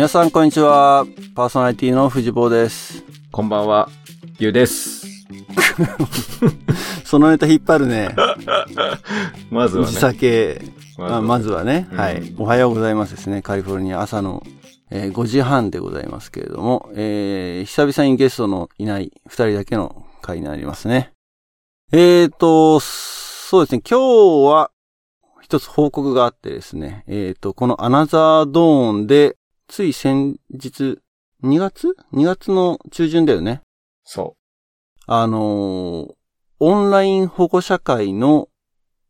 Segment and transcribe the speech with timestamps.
[0.00, 1.04] 皆さんこんにちは。
[1.34, 3.04] パーソナリティの藤坊です。
[3.30, 3.90] こんばんは、
[4.38, 5.06] ゆうです。
[7.04, 8.08] そのネタ引っ張るね。
[9.52, 9.92] まずはね。
[9.92, 10.62] 時差系。
[10.96, 12.34] ままあまずはね、うんはい。
[12.38, 13.42] おはようございますですね。
[13.42, 14.42] カリフォルニア朝の、
[14.88, 21.12] えー5時半でございますけれども、えー久々にゲストのいない2人だけの回になりますね。
[21.92, 23.82] えーと、そうですね。
[23.86, 23.98] 今
[24.46, 24.70] 日は
[25.42, 27.04] 一つ報告があってですね。
[27.06, 29.36] えーと、このアナザードーンで、
[29.70, 30.98] つい先日、
[31.44, 33.62] 2月 ?2 月の中旬だよね。
[34.04, 34.36] そ
[35.06, 36.14] あのー
[36.62, 38.50] オンライン保護者会の、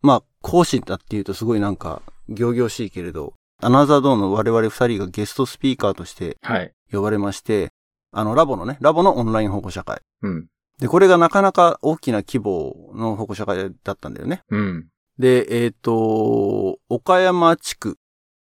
[0.02, 6.36] まあ、講師だっていうとすごいなんか、行々しいけれど、アナザードーンの我々二人がゲストスピーカーとしてう。
[6.42, 6.72] はい。
[6.92, 7.72] 呼ばれまして、
[8.12, 10.00] あの、ラボのね、ラボのオンライン保護者会。
[10.22, 10.46] うん。
[10.78, 14.42] で、これがなかなか大きな規模の保護者会だったんだよね。
[14.50, 14.88] うん。
[15.18, 17.98] で、えっ、と、岡山地区、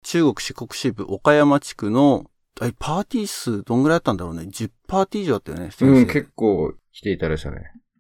[0.09, 2.25] 中国四国支部岡山地区の、
[2.63, 4.45] えパーティー数どんぐらいあったんだろうね。
[4.45, 5.69] 10パーティー以上あったよね。
[5.83, 7.59] うん、結構来ていただいたね。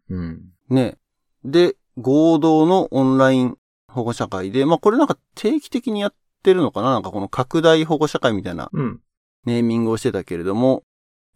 [0.09, 0.41] うん。
[0.71, 0.97] ね。
[1.45, 6.93] で、合同のオンライン保護者会で、まあこれなんか定期的にやってるのかな？
[6.93, 9.01] なんかこの拡大保護者会みたいなうん。
[9.45, 10.85] ネーミングをしてたけれども、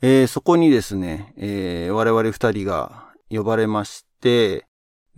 [0.00, 4.64] えーそこにですね、えー我々二人が呼ばれまして、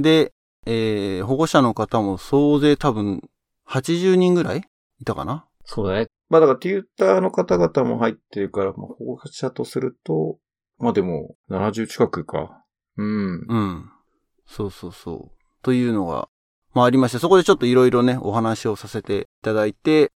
[0.01, 0.33] で、
[0.67, 3.23] えー保護者の方も総勢多分
[3.69, 4.65] 80人ぐらい
[5.05, 5.47] いたかな？
[5.65, 6.09] そうだね。
[6.31, 10.39] まあだから、テューターの方々も入ってるから、まあ、保護者とすると、
[10.79, 12.65] まあでも、70近くか。
[12.97, 13.47] うん。
[13.49, 13.91] うん。
[14.47, 15.39] そうそうそう。
[15.63, 16.29] というのが、
[16.73, 20.11] まあありまして、そこでちょっといろいろね、お話をさせていただいて、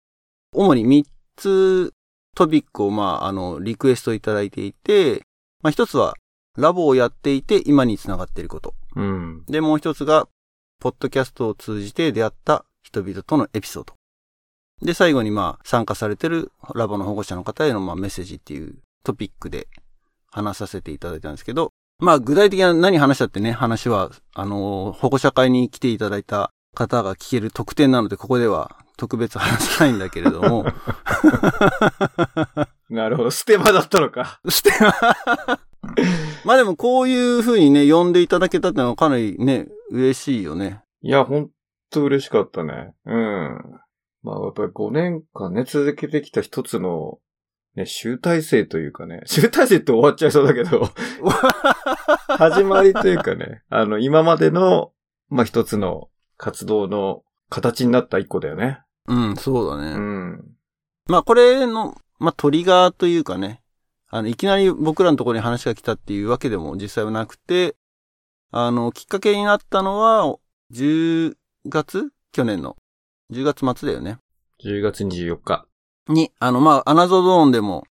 [0.54, 1.94] 主に3つ
[2.36, 5.24] トピックを、まあ、あの、リクエストいただいていて、
[5.62, 6.16] まあ一つは、
[6.58, 8.74] ラボをやっていて今につながっていること。
[8.96, 9.46] うん。
[9.46, 10.28] で、もう一つが、
[10.80, 13.97] ポッドキャストを通じて出会った人々とのエピソード。
[14.82, 19.68] で、最後にまあ、参加されてるラボの保護者の方へのまあメッセージっていうトピックで
[20.32, 30.66] 話させていただいたんですけど、まあ、具体的な何話したってね、話は、あの、保護者会に来ていただいた方が聞ける特典なので、ここでは特別話さないんだけれども、
[32.90, 33.32] なるほど。
[33.32, 34.40] ステマだったのか。
[34.48, 35.60] しては、
[36.46, 40.82] まあでもこういう風にね、呼んでいただけたってのはかなりね、嬉しいよね。
[41.02, 41.50] いや、ほん
[41.90, 42.94] と嬉しかったね。
[43.06, 43.80] うん。
[44.28, 47.20] まあ、やっぱり5年間ね、続けてきた一つの、
[47.76, 50.90] ね、集大成というかね、 集大成って終わっちゃいそうだけど、
[52.38, 54.92] 始まりというかね、あの、今までの、
[55.30, 58.82] まあ、一つの活動の形になった一個だよね。
[59.08, 59.92] うん、そうだね。
[59.94, 60.46] うん。
[61.08, 63.62] まあこれの、まあトリガーというかね、
[64.10, 67.78] あの、いきなり僕らのところに話が来たっていうわけでも実際はなくて、
[68.52, 70.36] あの、きっかけになったのは、
[70.74, 71.36] 10
[71.68, 72.12] 月？
[72.34, 72.76] 去年の。
[73.32, 74.18] 10月末だよね。
[74.64, 75.66] 10月24日。
[76.08, 77.86] に、あの、まあ、アナゾドーンでも、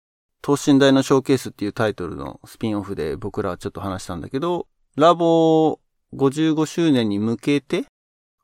[0.42, 4.68] 等身大のショーケースっていうタイトルのスピンオフで僕らはちょっと話したんだけど、
[4.98, 5.80] ラボ
[6.14, 7.86] 55周年に向けて、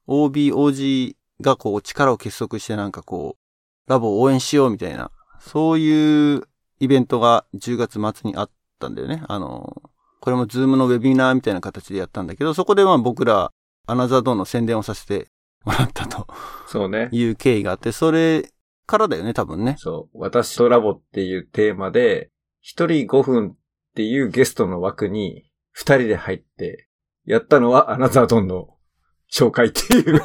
[0.08, 6.44] OB、OG がこう力を結束してなんかこう、ラボを応援しようみたいな、そういう
[6.80, 9.24] イベントが10月末にあったんだよね。
[9.28, 9.82] あの、
[10.22, 13.52] これもズームのウェビナーみたいな形でやったんだけど、そこでまあ僕ら、
[13.88, 15.28] アナザードーンの宣伝をさせて
[15.66, 16.28] もらったと
[16.68, 17.10] そうね。
[17.12, 18.50] いう経緯があって、それ
[18.86, 19.76] からだよね、多分ね。
[19.78, 20.20] そう。
[20.20, 22.32] 私とラボっていうテーマで、
[22.62, 23.56] 一人5分っ
[23.96, 26.88] ていうゲストの枠に、二人で入って、
[27.26, 28.68] やったのはアナザードンの
[29.32, 30.22] 紹介っていう。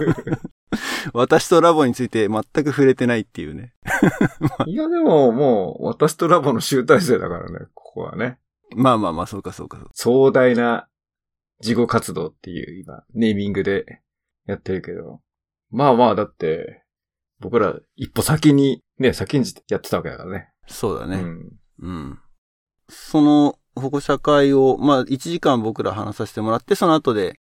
[1.12, 3.75] 私とラボについて全く触れてないっていうね。
[4.66, 8.39] いやでももう、私とラボの集大成だからね、ここはね。
[8.75, 9.93] まあまあまあ、そうかそうかそうか。
[9.95, 10.89] 壮大な
[11.61, 14.03] 事後活動っていう今、ネーミングで
[14.47, 15.21] やってるけど。
[15.71, 16.84] まあまあ、だって、
[17.41, 20.49] 僕ら一歩先に、ね、先にやってたわけだからね。
[20.66, 21.16] そうだね。
[21.16, 21.53] うん。
[21.81, 22.19] うん。
[22.88, 27.39] その保護者会を、まあ1時間僕ら話させてもらって、その後で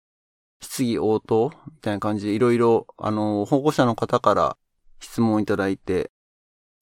[0.61, 4.57] 質疑応答みたいな感じでいろいろ、あの、保護者の方から
[5.01, 6.11] 質問いただいて、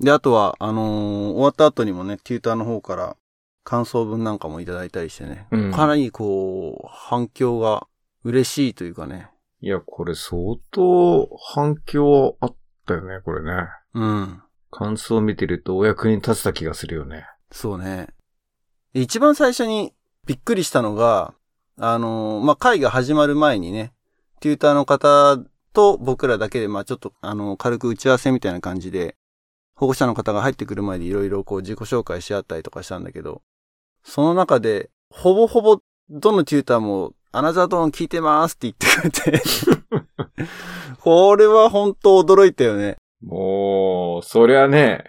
[0.01, 3.17] で、あとは、あの終わった後にもね、テューターの方から
[3.63, 7.87] 感想文なんかもいただいたりしてね、うんかなりこう、反響が
[8.25, 9.29] 嬉しいというかね、
[9.65, 13.67] いや、これ相当反響あったよね、これね。
[13.95, 14.43] うん。
[14.71, 17.25] 感想を見てるとお役に立てた気がするよね。
[17.51, 18.09] そうね。
[18.93, 19.95] で一番最初に
[20.27, 21.33] びっくりしたのが、
[21.79, 23.95] あのーまあ、会が始まる前にね、
[24.41, 25.39] テューターの方
[25.73, 29.17] と僕らだけで、まあ、ちょっと、あの、軽く打ち合わせみたいな感じで、
[29.77, 33.41] 保護者の方が入ってくる前でいろいろこう自己紹介し合ったりとかしたんだけど、
[34.03, 35.81] その中で、ほぼほぼ
[36.11, 39.43] どのテューターも、アナザードーン聞いてますって言ってくれて、
[41.01, 42.97] これは本当驚いたよね。
[43.23, 45.03] もう、そりゃね、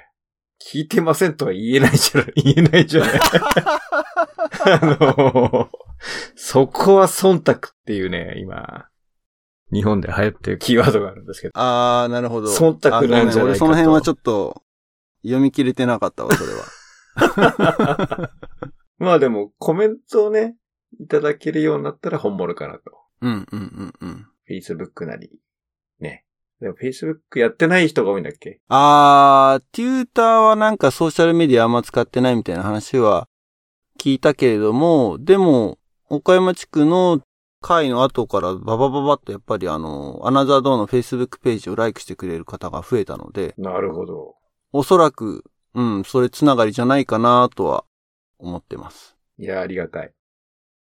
[0.60, 3.12] 聞いてませんとは言えないじゃん、 言えないじゃない。
[3.12, 5.70] あの、
[6.36, 8.88] そこは忖度っていうね、今、
[9.72, 11.52] 日本で流行ってるキーワードがあるんですけど。
[11.54, 12.52] あー、なるほど。
[12.52, 14.64] 忖度なんじゃないかとあごめん俺その辺はちょっと、
[15.22, 18.32] 読み切れてなかったわ、それは。
[18.98, 20.56] まあでも、コメントをね、
[21.00, 22.82] いただけるようになったら本物かなと。
[23.22, 24.28] うん、うん、うん、うん。
[24.50, 25.30] Facebook なり。
[26.00, 26.26] ね。
[26.62, 28.62] でも Facebook やってない人が多いんだっけ？
[28.70, 33.28] あー、テューターはなんかソーシャルメディアあんま使ってないみたいな話は
[34.00, 37.22] 聞いたけれども、でも、岡山地区の
[37.62, 44.36] 会の後からババババッとやっぱりあの、アナザードーの Facebook ページをライクしてくれる方が増えたので、なるほど。
[44.72, 45.44] おそらく、
[45.74, 47.86] うん、それつながりじゃないかなとは
[48.38, 49.18] 思ってます。
[49.38, 50.14] いや、ありがたい。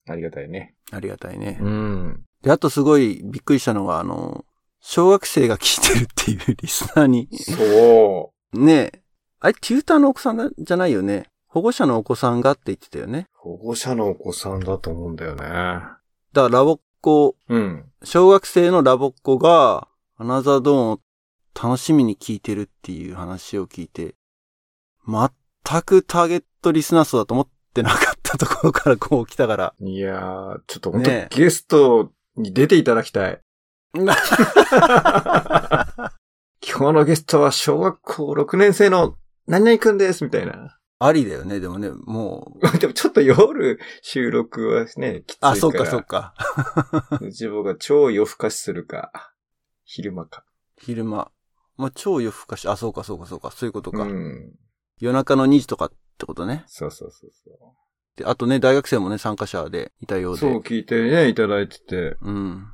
[0.07, 0.75] ありがたいね。
[0.91, 1.59] ありがたいね。
[1.67, 2.23] ん。
[2.41, 4.45] で、あとすごいびっくりしたのが、あの、
[4.79, 9.01] 小学生が聞いてるっていうリスナーに、そねえ、
[9.39, 11.27] あれ、テューターのお子さんじゃないよね。
[11.47, 13.27] 保護者のお子さんがって言ってたよね。
[13.33, 13.37] う。
[13.37, 15.43] 保護者のお子さんだと思うんだよね。
[15.43, 15.97] だか
[16.33, 17.85] らラボっ子、うん。
[18.03, 19.87] 小学生のラボっ子が、
[20.17, 20.99] アナザードーンを
[21.59, 24.15] 楽しみに聞いてるっていう話を聞いて、
[25.07, 29.73] 全くターゲットリスナー層だと思ってなかったところからこう来たから。
[29.79, 33.39] いやー、ちょっと本当、ねゲストに出ていただきたい。
[33.95, 34.05] 今
[36.61, 39.15] 日のゲストは小学校6年生の
[39.47, 40.77] 何々くんです、みたいな。
[40.97, 42.77] ありだよね、でもね、もう。
[42.79, 45.53] でもちょっと夜収録はね、きついから。
[45.53, 46.33] あ、そっかそっか。
[47.21, 49.11] 自分が超夜更かしするか、
[49.83, 50.45] 昼間か。
[50.77, 51.31] 昼間。
[51.77, 54.03] まあ、超夜更かし、あ、そうかそうかそうか、そういうことか。
[54.03, 54.53] うん。
[54.99, 56.63] 夜中の2時とかってことね。
[56.67, 57.84] そうそうそうそう
[58.15, 60.33] で、あとね、大学生もね、参加者でいたよう。
[60.33, 60.39] うで。
[60.41, 62.17] そう聞いてね、いただいてて。
[62.21, 62.67] うん。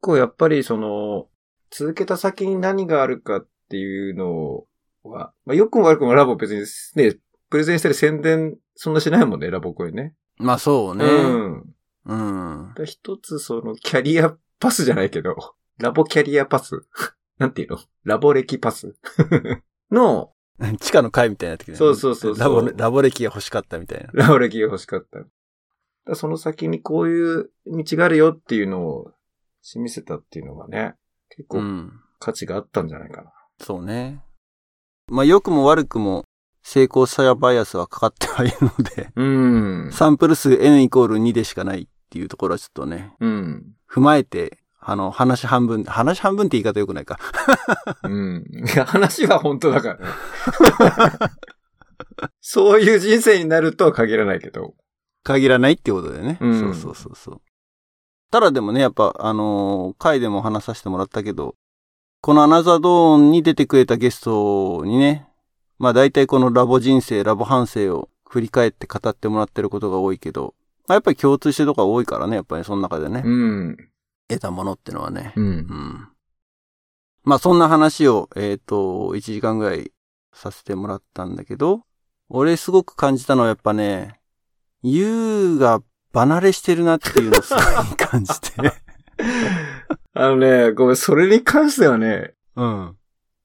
[0.00, 1.28] こうやっぱりその、
[1.70, 4.64] 続けた先に何があるかっていうの
[5.02, 6.64] は、まあ、よくも悪くもラボ別に
[7.02, 7.16] ね、
[7.50, 10.14] プレゼンしたり宣伝そんなしないもんね、ラボこれね。
[10.36, 11.04] まあそうね。
[11.04, 11.74] うん。
[12.06, 12.74] うん。
[12.74, 15.36] だ一つそのキャリアパスじゃないけど、
[15.78, 16.86] ラボキャリアパス？
[17.38, 17.78] なんていうの？
[18.04, 18.96] ラボ歴パス？
[19.90, 20.32] の、
[20.80, 24.10] 地下の会みたいになってきてそうそうそうそうラボ、ラボ歴が欲しかったみたいな。
[24.12, 25.06] ラボ歴が欲しかっ
[26.06, 26.14] た。
[26.14, 29.12] その先にこういう道があるよっていうのを
[29.62, 30.94] 示せたっていうのがね、
[31.28, 32.00] 結う構ん。
[32.18, 33.32] 価値があったんじゃないかな。
[33.60, 34.22] そうね。
[35.08, 36.24] まあ良くも悪くも
[36.62, 39.22] 成功者バイアスはかかってはいるので、う
[39.88, 39.92] ん。
[39.92, 43.74] サンプル数 n イコール2でしかないっていうところはちょっとね、うん。
[43.90, 47.18] 踏まえて、あの、話半分、話半分って言い方良くないか。
[48.04, 48.44] うん。
[48.86, 50.06] 話は本当だからね。
[52.40, 54.74] そういう人生になるとは限らないけど。
[55.24, 56.38] 限らないってことでね。
[56.40, 57.40] うんそうそうそうそう。
[58.30, 61.54] ただでもね、やっぱ、あのー回でも話させてもらったけど、
[62.20, 65.28] このアナザードーンに出てくれたゲストにね、
[65.78, 70.54] まあ大体このラボ人生、ラボ反省を振り返って語ってもらってることが多いけど、
[70.86, 73.76] まあ、やっぱり共通してるとこが多いからね、やっぱりその中でね、うん。
[74.28, 75.32] 得たものってのはね。
[75.36, 75.40] う。
[75.40, 76.08] うんん。
[77.24, 79.92] まあそんな話を、えっ、と、1時間ぐらい
[80.32, 81.82] させてもらったんだけど、
[82.28, 84.20] 俺すごく感じたのはやっぱね、
[84.82, 85.82] ユウが
[86.12, 87.64] 離れしてるなっていうのをすごい
[87.96, 88.52] 感じて。
[90.14, 92.96] あのね、ごめん、それに関してはね、うん。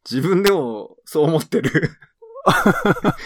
[0.09, 1.91] 自分でもそう思ってる。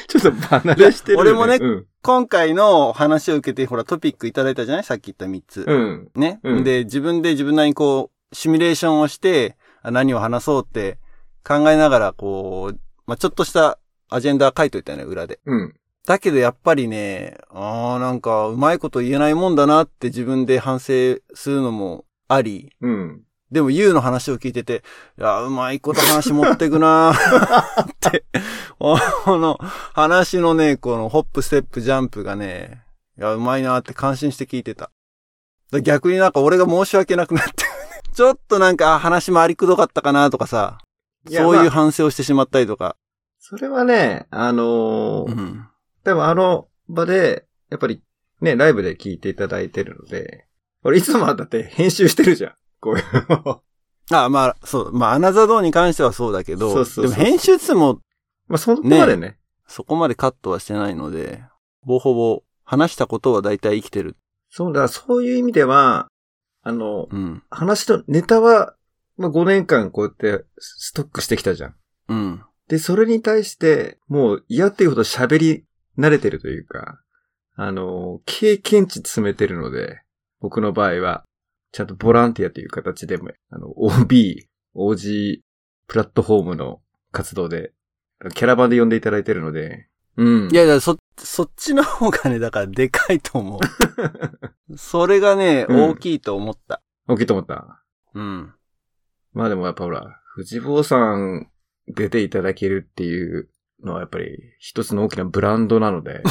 [0.07, 1.85] ちょっと離れしてる、俺もねうん。
[2.03, 4.83] 今回の話を受けて、ほらトピックいただいたじゃない？
[4.83, 5.65] さっき言った3つ。
[5.67, 6.11] うん。
[6.15, 10.99] ね、うんで、自分で自分なりにこう、シミュレーションをして、あ何を話そうって
[11.43, 15.39] 考えながら、こう、まあ、ちょっとしたアジェンダー書いといたよね、裏で。
[15.45, 15.73] うん。
[16.05, 23.21] だけどやっぱりね、ああ、なんか、うまいこと言えないもんだなって自分で反省するのもあり、うん。
[23.51, 24.83] でも、ユウの話を聞いてて、
[25.17, 28.25] いや、うまいこと話持ってくなー って、
[28.77, 28.97] こ
[29.37, 29.57] の
[29.93, 32.83] 話のね、このホップ、ステップ、ジャンプがね、
[33.17, 34.91] いや、うまいなーって感心して聞いてた。
[35.71, 37.51] だ逆になんか俺が申し訳なくなって、
[38.13, 40.79] ちょっとなんかあ話回りくどかったかなとかさ、
[41.29, 42.95] そういうまあ反省をしてしまったりとか。
[43.39, 45.67] それはね、あのーうん。
[46.03, 48.01] でもあの場で、やっぱり
[48.41, 50.45] ね、ライブで聞いていただいてるので、
[50.83, 52.53] 俺いつもだって編集してるじゃん。
[52.79, 53.61] こういうの。
[54.11, 54.93] あ、まあ、そう。
[54.93, 57.99] まあ、アナザードーンに関してはそうだけど、そうそうでも編集っつっても、
[58.47, 59.37] まあ、そこまでね。
[59.67, 61.43] そこまでカットはしてないので、
[61.81, 64.15] ほぼほぼ話したことは大体生きてる。
[64.49, 66.07] そうだ、そういう意味では、
[66.63, 67.43] あの、うん。
[67.49, 68.75] 話のネタは、
[69.17, 71.75] まあ、5年間こうやってストックしてきたじゃん。
[72.09, 72.43] うん。
[72.67, 75.65] で、それに対して、もう嫌っていうほど喋り
[75.97, 77.01] 慣れてるというか、
[77.55, 80.01] あの、経験値詰めてるので、
[80.39, 81.23] 僕の場合は、
[81.71, 85.39] ちゃんとボランティアという形でも、あの、OB、OG
[85.87, 86.81] プラットフォームの
[87.11, 87.71] 活動で
[88.33, 90.51] キャラバンで呼んでいただいてるので、うん。
[90.51, 93.59] いやいや、そ、そっちの方がね、だからでかいと思う。
[94.77, 96.81] それがね、うん大きいと思った。
[97.07, 97.83] 大きいと思った。
[98.15, 98.53] うん。
[99.33, 101.47] まあでもやっぱほら、藤坊さん
[101.87, 103.49] 出ていただけるっていう
[103.83, 106.23] のはやっぱり一つの大きなブランドなので、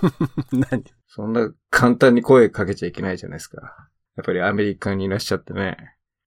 [0.50, 0.84] 何？
[1.06, 3.90] そんな簡単に声かけちゃいけないじゃないですか。
[4.16, 5.76] やっぱりアメリカにいらっしゃってね、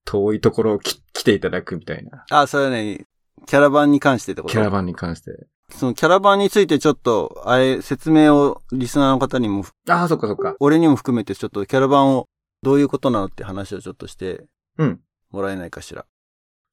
[0.04, 2.24] 遠いところをき来ていただくみたいな。
[2.30, 3.06] あ、それはね、
[3.46, 4.52] キャラバンに関してってこと？
[4.52, 5.46] キャラバンに関して。
[5.70, 10.56] そのキャラバンについてちょっと、あれ、説明をリスナーの方にも、ああ、そっかそっか。
[10.60, 12.26] 俺にも含めてちょっとキャラバンを
[12.62, 14.46] どういうことなのって話をちょっとして
[14.78, 15.00] うん。
[15.30, 16.06] もらえないかしら。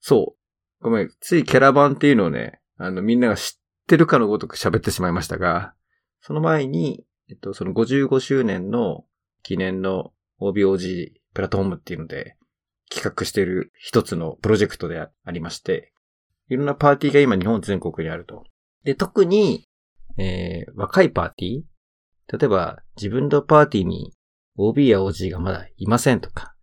[0.00, 0.34] そ
[0.80, 0.84] う。
[0.84, 1.10] ごめん。
[1.20, 5.74] ついキャラバンっていうのをね、あの、みんなが知ってるかのごとく喋ってしまいましたが、
[6.22, 9.04] その前に、えっと、その55周年の
[9.42, 12.36] 記念の OBOG プラットフォームっていうので、
[12.90, 15.92] 企画している一つのプロジェクトでありまして、
[16.48, 18.44] いろんなパーティーが今日本全国にあると。
[18.84, 19.64] で、特に、
[20.18, 24.12] えー、若いパーティー例えば、自分のパーティーに
[24.56, 26.54] OB や OG がまだいませんとか、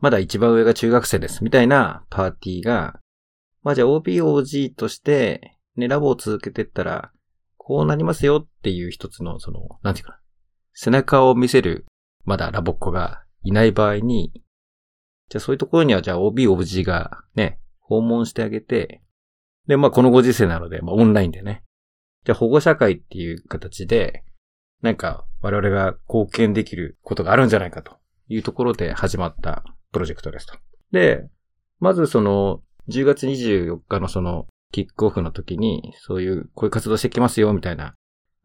[0.00, 3.00] まだ一番上が中学生ですみたいなパーティーが、
[3.62, 7.12] まあじゃあ OB、OG として、ね、ラボを続けてったら、
[7.56, 10.20] こうなりますよっていう一つの、その、なんていうかな。
[10.74, 11.86] 背中を見せる、
[12.24, 14.32] まだラボっ子がいない場合に、
[15.28, 19.02] じゃあそういうところにはじゃあ OB、OG がね、訪問してあげて、
[19.66, 21.62] で、まあこのご時世なので、まあオンラインでね。
[22.24, 24.24] じゃあ保護者会っていう形で、
[24.82, 27.96] なんか我々が貢献できることがあるんじゃないかと
[28.28, 30.54] いうところで始まったプロジェクトですと。
[30.92, 31.28] で、
[31.80, 37.94] まずその、10月24日のその、キックオフの時に、そういう、こういう活動してきますよ、みたいな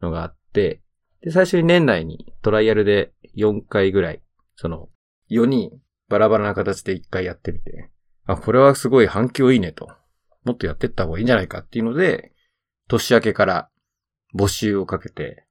[0.00, 0.80] のがあって、
[1.22, 4.22] で、最初に年内にトライアルで4回ぐらい、
[4.56, 4.88] その、
[5.30, 5.70] 4人、
[6.08, 7.90] バラバラな形で1回やってみて、
[8.26, 9.88] あ、これはすごい反響いいねと。
[10.44, 12.32] もっとやってった方がいいんじゃないかっていうので、
[12.88, 13.70] 年明けから
[14.34, 15.46] 募集をかけて、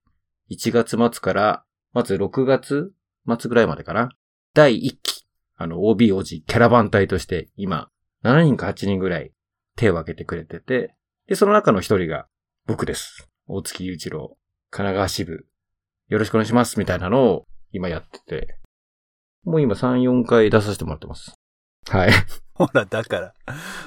[0.51, 2.91] 1月末から、まず6月
[3.39, 4.09] 末ぐらいまでかな。
[4.53, 7.89] 第1期、あの、OB、OG、キャラバン隊として、今、
[8.23, 9.31] 7人か8人ぐらい
[9.75, 10.95] 手を挙げてくれてて、
[11.27, 12.27] で、その中の一人が
[12.65, 13.29] 僕です。
[13.47, 14.37] 大月雄一郎、
[14.71, 15.45] 神奈川支部、
[16.09, 18.57] よろしくお願いします、みたいなのを今やってて、
[19.43, 21.35] もう今3、4回出させてもらってます。
[21.87, 22.11] はい。
[22.55, 23.33] ほら、だから。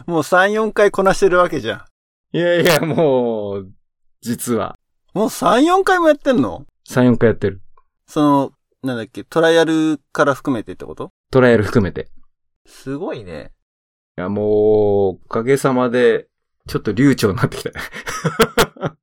[0.06, 1.84] もう3、4回こなしてるわけじゃ
[2.32, 2.36] ん。
[2.36, 3.72] いやいや、もう、
[4.20, 4.76] 実は、
[5.14, 7.60] もう3、4回もやってんの？3、4回やってる。
[8.06, 8.52] その、
[8.84, 11.10] なんだっけ、トライアルから含めてってこと？
[11.32, 12.08] トライアル含めて。
[12.66, 13.50] すごいね。
[14.16, 14.46] いや、もう、
[15.24, 16.28] おかげさまで、
[16.68, 17.72] ちょっと流暢になってきた。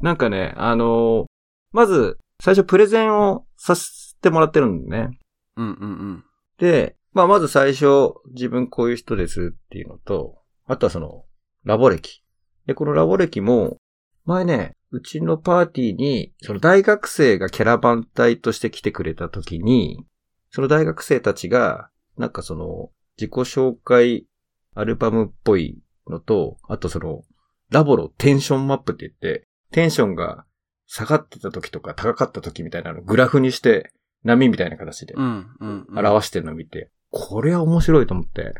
[0.00, 1.26] なんかね、あの
[1.70, 5.18] まず、最初プレゼンをさせてもらってるんだね。
[5.56, 6.24] うんうんうん。
[6.58, 11.24] で、まあ、まず最初、自分こういう人ですっていうのと、あとはその、
[11.64, 12.22] ラボ歴。
[12.66, 13.78] で、このラボ歴も、
[14.26, 20.04] 前ね、うちのパーティーに、その大学生がキャラバン隊として来てくれた時に、
[20.50, 24.26] その大学生たちが、なんかその、自己紹介
[24.74, 27.22] アルバムっぽいのと、あとその、
[27.70, 30.44] ラボのテンションマップって言って、テンションが
[30.86, 35.14] 下がってた時とか高かった時みたいなのをグラフにして、波みたいな形で。
[35.16, 38.54] 表してるのを見て、これは面白いと思って。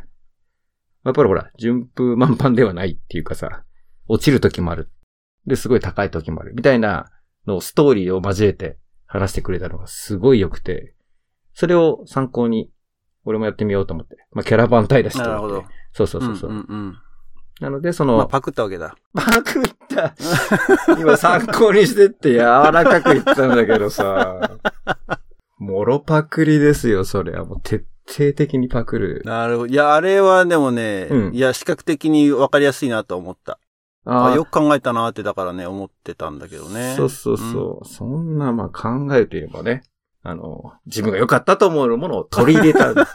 [1.05, 3.65] やっぱりほら、順風満帆ではないっていうかさ、
[4.09, 4.91] 落ちる時もある。
[5.47, 6.55] で、すごい高い時もある。
[6.55, 7.11] みたいな
[7.47, 10.95] のをストーリーを交えて話してくれたのがすごい良くて、
[11.53, 12.71] それを参考に、
[13.27, 14.17] 俺もやってみようと思って。
[14.33, 15.73] まあ、キャラバン隊だしとなるほ思ってど。。
[15.93, 16.53] そうそうそうそう。
[16.53, 16.97] んうんうん。
[17.65, 18.95] なので、その、まあ、パクったわけだ。
[19.15, 20.15] パクった。
[21.01, 24.59] 今参考にしてって柔らかく言ったんだけどさ。
[25.57, 27.47] もろパクリですよ、それは。
[27.47, 29.23] もう徹底的にパクる。
[29.25, 29.69] なるほど。
[29.69, 33.59] いや、あれはでもね、うんいや、視覚的に分かりやすいなと思った。
[34.05, 36.93] ああよく考えたなって、だからね、思ってたんだけどね。
[36.99, 37.89] そうそうそう。
[37.89, 39.85] そんな、まあ考えていればね。
[40.23, 42.93] あの、自分が良かったと思うものを取り入れた。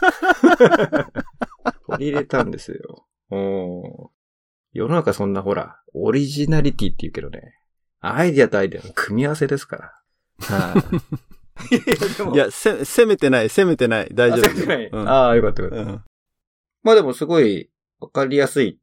[1.86, 3.06] 取り入れたんですよ。
[3.30, 4.10] うん
[4.72, 7.56] 世の中そんなほら、オリジナリティって言うけどね。
[8.00, 10.56] アイディアとアイディアの組み合わせですから。
[10.56, 10.74] は
[12.32, 12.34] い。
[12.34, 14.08] いやせ、攻めてない、攻めてない。
[14.12, 14.46] 大丈夫。
[14.46, 15.92] あそうないうんああ、よかったよかった。
[15.92, 16.04] うん。
[16.82, 18.78] まあでもすごいわかりやすい、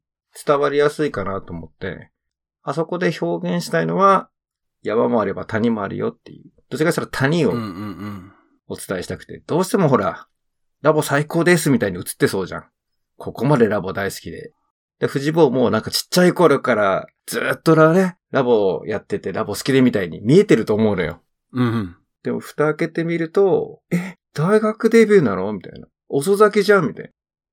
[0.46, 2.10] 伝わりやすいかなと思って、
[2.62, 4.30] あそこで表現したいのは、
[4.82, 6.52] 山もあれば谷もあるよっていう。
[6.70, 7.52] どちらかというと谷を。
[8.70, 10.28] お伝えしたくて、どうしてもほら、
[10.82, 12.64] ラボ最高ですみたいに映ってそうじゃん。
[13.16, 14.52] ここまでラボ大好きで。
[15.00, 21.22] で、藤坊もなんかちっちゃい頃からずっとラね、ラボやっててラボ好きでみたいに見えてると思うのよ。
[21.52, 21.96] うんうん。
[22.22, 25.52] でも蓋開けてみると、え、大学デビューなの？
[25.52, 25.86] みたいな。
[26.08, 26.88] 遅咲きじゃん？
[26.88, 27.10] みたい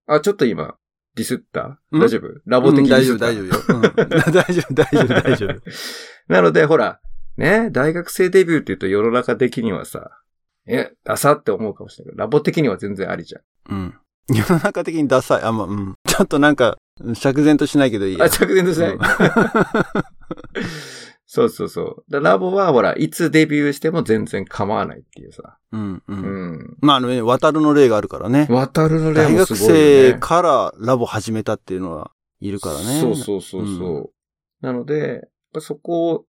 [0.08, 0.16] な。
[0.16, 0.76] あ、ちょっと今、
[1.16, 1.62] ディスった？
[1.62, 1.80] ん？
[1.94, 2.28] 大丈夫？
[2.46, 3.54] ラボ的にディ大丈夫、大丈夫よ。
[3.70, 3.82] うん
[4.34, 5.62] 大丈夫、大丈夫、大丈夫。
[6.34, 7.00] なので、ほら、
[7.38, 10.10] ね、大学生デビューって言うと世の中的にはさ、
[10.68, 13.42] え、ダサって思うかもしれないけど、ラボ的には全然ありじゃん。
[13.70, 13.96] うん。
[14.30, 15.44] 世の中的にダサい。
[15.44, 15.94] あ、まあ、うん。
[16.08, 16.78] ちょっとなんか、
[17.14, 18.26] 釈然としないけどいいや。
[18.26, 18.94] あ、着然としない。
[18.94, 19.00] うん
[21.28, 22.04] そうそうそう。
[22.10, 25.58] だラボはほら、いつデビューしても全然構わないっていうさ。
[25.74, 26.04] うん、う。
[26.08, 26.78] うんん。
[26.80, 28.48] まあ、あのね、渡るの例があるからね。
[28.50, 30.12] 渡るの例大学もすごいよね。
[30.14, 33.02] 生からラボ始めたっていうのはいるからね。
[33.02, 34.12] そうそうそうそ
[34.62, 34.66] う。
[34.66, 35.28] なので、
[35.60, 36.26] そこを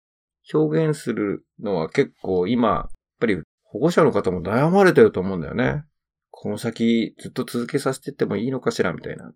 [0.54, 5.84] 表現するのは結構今、やっぱり保護者の方も悩まれてると思うんだよね。
[6.32, 9.34] この先ずっと続けさせてってもいいのかしらみたいな。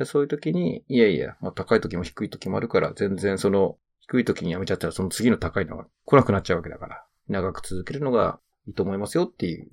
[0.00, 9.70] でそういう時に、いやいや、まあ、高い時も低い時もあるから、全然その低い時にやめちゃったらその次の高いのが来なくなっちゃうわけだから、長く続けるのがいいと思いますよっていう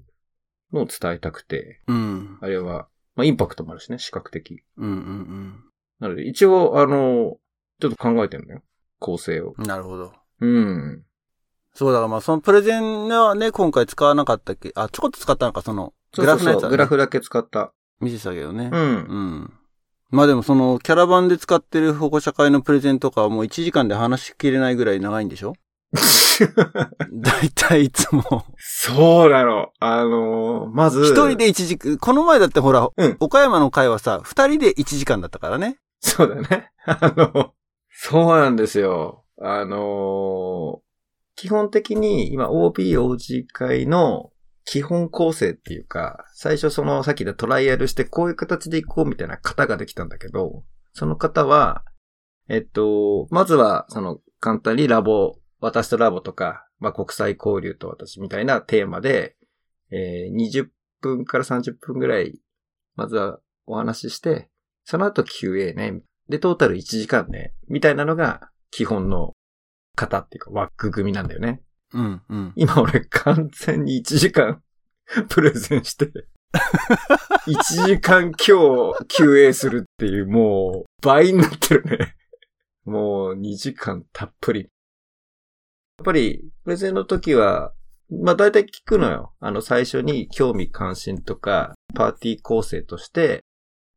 [0.74, 2.38] のを伝えたくて、うん。
[2.42, 4.62] あれは、まあ、インパクトもあるしね、視覚的。
[4.76, 5.64] うんうん
[6.00, 7.38] なので、一応、あの、
[7.80, 8.62] ちょっと考えてるのよ。
[9.00, 9.56] 構成を。
[9.58, 9.66] うん。
[9.66, 10.14] なるほど。
[10.42, 11.04] うん。
[11.74, 14.72] そうだからまあそのプレゼンはね、今回使わなかったっけ？
[14.76, 17.72] あ、ちょこっと使ったのか、その、グラフのやつは、ね、グラフだけ使った。
[18.00, 18.70] 見せてたけどね。
[18.72, 18.80] うん。
[18.80, 19.54] うん。
[20.10, 25.54] まあでもその、キャラバンで使ってる保護者会のプレゼンとかはもう1時間で話しきれないぐらい長いんでしょ？
[27.12, 28.46] だいたいいつも。
[28.58, 29.70] そうなの。
[29.80, 31.04] あのーまず。
[31.06, 35.78] 一人で1時間、この前だってほら、うん岡山の会はさ、二人で1時間だったからね。
[36.00, 36.72] そうだね。
[36.86, 37.54] あの、
[37.90, 39.24] そうなんですよ。
[39.42, 40.88] あのー
[41.40, 44.32] 基本的に今 OBOG 会の
[44.68, 51.86] 基本構成っていうか、最初そのさっき言ったトライアルしてこういう形でいこうみたいな型ができたんだけど、その方は、
[52.50, 59.38] えっと、まずはその簡単にラボ、私とラボとか、まあ国際交流と私みたいなテーマで、
[59.90, 60.68] えー20
[61.00, 62.38] 分から30分ぐらい、
[62.98, 64.50] まずはお話しして、
[64.84, 66.02] その後 QA ね。
[66.28, 67.54] で、トータル1時間ね。
[67.70, 69.32] みたいなのが基本の
[69.96, 71.62] 型っていうか枠組みなんだよね。
[71.94, 72.54] うん、うん。
[72.58, 74.62] 今俺完全に1時間
[75.30, 76.12] プレゼンして、
[77.48, 78.54] 1時間今日
[79.24, 82.15] QA するっていうもう倍になってるね。
[82.86, 84.62] もう2時間たっぷり。
[84.62, 84.65] や
[86.04, 87.74] っぱりプレゼンの時は、
[88.10, 89.34] まあ大体聞くのよ。
[89.39, 93.43] あの最初に興味関心とかパーティー構成として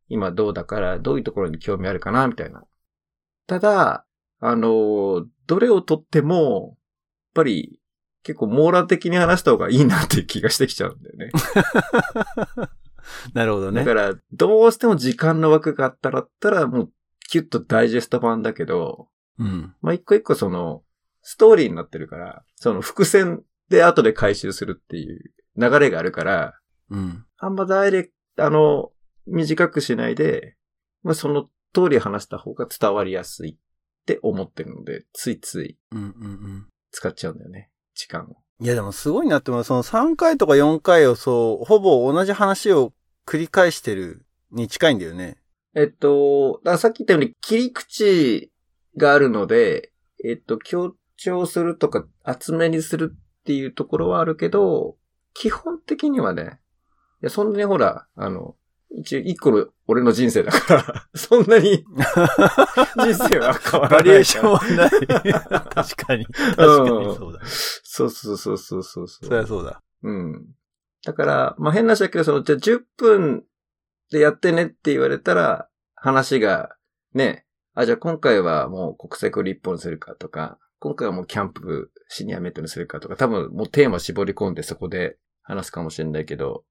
[0.08, 2.62] 今どうだからどういうところに興味あるかなみたいな。
[3.46, 4.04] ただ、
[4.40, 6.76] あの、どれをとっても、やっ
[7.34, 7.79] ぱり
[8.22, 11.30] 結構網羅的に話した方がいいなっていう気がしてきちゃうんだよね。
[13.34, 13.94] なるほどねだか。
[13.94, 16.92] ら、どうしても時間の枠があったらったら、もう、
[17.28, 19.74] キュッとダイジェスト版だけど、うん。
[19.80, 20.82] まあ、一個一個その、
[21.22, 26.58] ストーリーになってるから、その伏線で後で回収するっていう流れがあるから、
[26.90, 27.24] うん。
[27.38, 28.90] あんまダイレクト、あの、
[29.26, 30.56] 短くしないで、
[31.02, 33.56] まあ、その通り話した方が伝わりやすいっ
[34.06, 36.66] て思ってるので、ついついうん、うん、うん。
[36.90, 37.69] 使っちゃうんだよね。
[38.30, 38.36] を。
[38.62, 39.64] いやでもすごいなって思う。
[39.64, 42.92] その3回とか4回をそう、ほぼ同じ話を
[43.26, 45.38] 繰り返してるに近いんだよね。
[45.74, 48.52] えっと、さっき言ったように切り口
[48.96, 49.92] があるので、
[50.24, 54.96] えっと、強調するとか厚めにするっていうところはあるけど、
[55.32, 56.60] 基本的にはね、
[57.22, 58.56] いや、そんなにほら、あの、
[58.92, 61.84] 一応一個の俺の人生だから、 そんなに
[62.96, 63.98] 人生は変わらない。
[63.98, 64.90] バリエーションはない。
[64.90, 66.26] 確かに。
[66.26, 67.40] 確かにそうだ。
[67.44, 69.28] そうそうそうそうそうそう。
[69.28, 69.80] そりゃそうだ。
[70.02, 70.46] うん。
[71.04, 73.44] だから、まあ、変な話だけど、その、じゃあ10分
[74.10, 76.76] でやってねって言われたら、話が、
[77.14, 86.64] ね、あ、じゃあ今回はもう国際交流一本にするかとか、今回はもうキャンプシニアメットにするかとか、多分もうテーマ絞り込んでそこで話すかもしれないけど、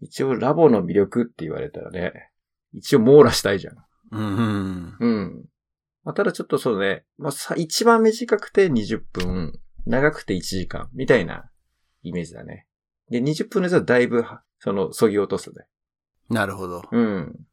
[0.00, 2.30] 一応ラボの魅力って言われたらね、
[2.72, 3.76] 一応網羅したいじゃん。
[4.10, 4.96] うん、うん。
[5.00, 5.44] うん。
[6.04, 11.50] まあ、ただちょっとそうね、まあ、さ、一番短くて20分、長くて1時間、みたいな
[12.02, 12.66] イメージだね。
[13.10, 15.66] で、20分のやつはだいぶは、その、削ぎ落とすね。
[16.28, 16.82] なるほど。
[16.90, 17.46] うん。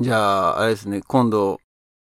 [0.00, 1.60] じゃあ、あれですね、今度、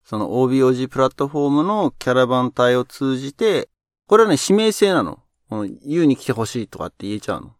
[0.04, 3.68] その OBOG プラットフォームのキャラバン隊を通じて、
[4.06, 5.20] これはね、指名制なの。
[5.48, 7.54] この U に来てほしいとかって言えちゃうの。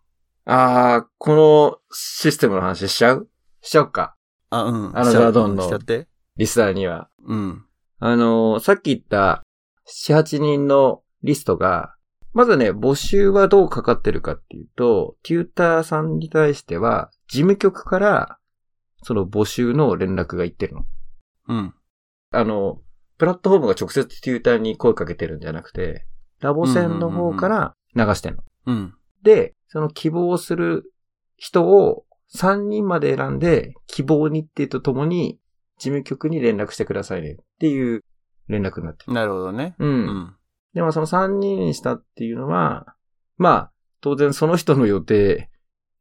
[0.45, 3.29] あー、このシステムの話しちゃう？
[3.61, 4.17] しちゃおうか。
[4.51, 4.97] あ、うん。
[4.97, 6.09] あのしちゃうじゃあどんどんしちゃって。
[6.37, 7.09] リスナーには。
[7.25, 7.65] うん。
[8.01, 9.43] あのーさっき言った、
[9.87, 11.95] 7、8人のリストが、
[12.33, 18.39] まずね、募集はどうかかってるかっていうと、テューターさんに対しては、事務局から、
[19.03, 20.85] その募集の連絡が行ってるの。
[21.49, 21.75] うん。
[22.33, 22.81] あの、
[23.19, 26.07] プラットフォームが直接テューターに声かけてるんじゃなくて、
[26.41, 28.43] ラボ戦の方から流してんの。
[28.67, 28.95] うん。
[29.23, 30.93] で、その希望する
[31.37, 32.05] 人を
[32.35, 35.39] 3人まで選んで、希望日程とともに
[35.79, 38.05] 事務局に連絡してくださいねっていう
[38.49, 39.13] 連絡になってる。
[39.13, 39.75] なるほどね。
[39.79, 39.87] う。
[39.87, 40.37] うんん。
[40.75, 42.95] でもその3人にしたっていうのは、
[43.37, 45.51] まあ、当然その人の予定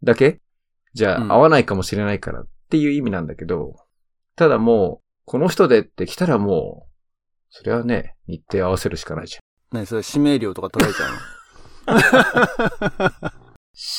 [0.03, 0.41] だけ
[0.93, 3.75] じゃあうん合わないかもしれないからっていう意味なんだけど、
[4.36, 6.91] ただもう、この人でって来たらもう、
[7.49, 9.41] それはね、日程合わせるしかないじゃん。
[9.75, 11.15] 何それ、指名料とか取られちゃうの？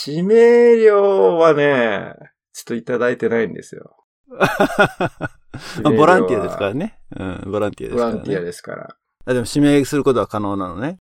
[0.07, 2.15] 指名料はね、
[2.53, 3.97] ちょっといただいてないんですよ。
[4.29, 4.39] ま
[5.91, 6.99] あボランティアですからね。
[7.17, 8.13] うん、ボランティアですから、ね。
[8.13, 8.97] ボランティアですから。
[9.25, 10.99] あでも指名することは可能なのね。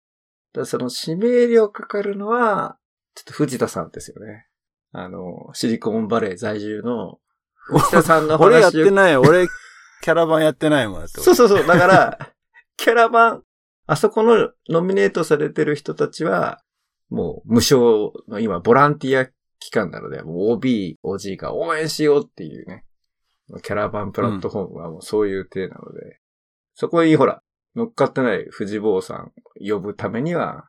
[0.54, 2.78] ただその指名料かかるのは、
[3.16, 4.48] ちょっと藤田さんですよね。
[4.94, 7.20] あの、シリコンバレー在住の
[7.68, 9.18] 藤田さんの話を俺やってない。
[9.18, 9.48] 俺、
[10.02, 11.08] キャラバンやってないもん。
[11.08, 11.68] そうそうそう。
[11.68, 12.34] だから、
[12.78, 13.44] キャラバン、
[13.88, 16.62] あそこのノミネートされてる人たちは、
[17.10, 22.84] もう無償の今、ボランティア期間なので、OB、OG が応援しようっていうね。
[23.64, 26.20] キャラバンプラットフォームはもうそういう体なので、
[26.76, 27.42] そこにほら、
[27.76, 29.32] 乗っかってない藤坊さん
[29.66, 30.66] 呼ぶためには、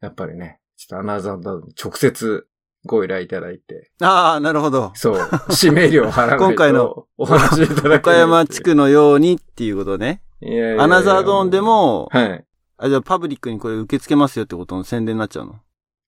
[0.00, 2.46] やっぱりね、ちょっとアナザーダウンに直接
[2.84, 4.92] ご依頼いただいて、ああ、なるほど。
[4.94, 5.28] そう、
[5.62, 10.22] 指名料を払う今回のお話いただける岡山地区のようにっていうことね。
[10.42, 12.44] いやいやいやアナザードーンで、も、はい。
[12.78, 15.60] あ、じゃあパブリックにこれ受け付けますよってことの宣伝になっちゃうの？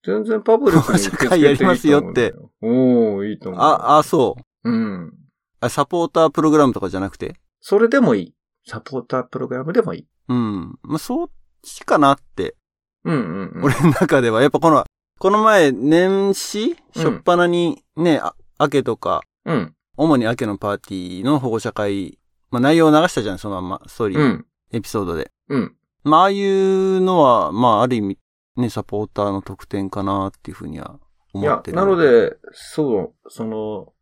[0.05, 2.35] 全然パブリックに 受け付けていいと思うやりますよって。
[2.61, 3.61] おー、いいと思う。
[3.61, 4.71] あ、あ、そう。
[4.71, 5.15] うん。
[5.61, 7.37] あ、サポータープログラムとかじゃなくて？
[7.61, 8.35] それでもいい。
[8.67, 10.07] サポータープログラムでもいい。
[10.29, 10.79] うん。
[10.83, 11.31] まあ、そっ
[11.63, 12.57] ちかなって、
[13.05, 13.65] うんうんうん。
[13.65, 14.43] 俺の中では。
[14.43, 14.85] やっぱこの、
[15.19, 19.75] この前、年始うんしょっぱなにね、あ明けとか、うん。
[19.97, 22.19] 主に明けのパーティーの保護者会、
[22.51, 24.47] まあ内容を流したじゃん、そのまんま、ストーリー、うん。
[24.73, 25.31] エピソードで。
[25.49, 25.77] うん。
[26.05, 28.19] まあ、ああいうのは、まあ、ある意味、
[28.57, 30.99] ね、サポーターの特典かなっていうふうには
[31.35, 31.77] いや思っ、てる。
[31.77, 33.93] なの、で、そう、その、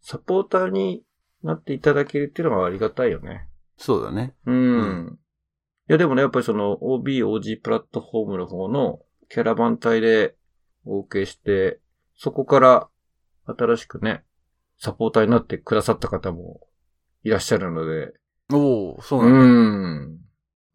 [0.00, 1.02] サポーターに
[1.42, 3.48] なっていただけるっていうのはありがたいよね。
[3.76, 4.34] そうだね。
[4.46, 5.18] うん。
[5.88, 10.36] いや、でもね、やっぱりその OB、OG プラットフォームの方のキャラバン隊で
[10.84, 11.80] お受けして、
[12.16, 12.88] そこから
[13.46, 14.22] 新しくね、
[14.78, 16.60] サポーターになってくださった方も
[17.22, 18.12] いらっしゃるので、
[18.52, 19.46] おおそううなんだ。
[19.46, 20.18] ん。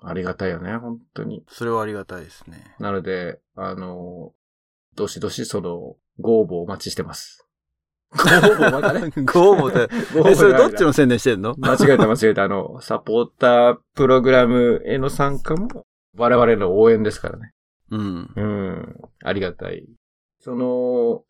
[0.01, 1.43] ありがたいよね、本当に。
[1.49, 2.75] それはありがたいですね。
[2.79, 4.33] なので、あの、
[4.95, 7.47] どしどしその、ご応募お待ちしてます。
[8.11, 9.11] ご応募まだね。
[9.23, 11.55] ご応募って、ご応募え、それどっちのの宣伝してんの？
[11.57, 12.43] 間違えた間違えた。
[12.43, 15.85] あの、サポータープログラムへの参加も
[16.15, 17.53] 我々の応援ですからね。
[17.91, 18.33] うん。
[18.35, 18.95] うん。
[19.23, 19.85] ありがたい。
[20.39, 21.23] その、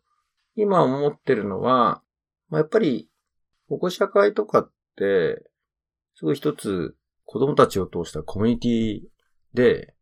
[0.56, 2.02] 今思ってるのは、
[2.48, 3.08] まあ、やっぱり
[3.68, 5.42] 保護者会とかって、
[6.14, 6.94] すごい一つ
[7.30, 9.00] 子供たちを通したコミュニティ
[9.54, 9.94] で、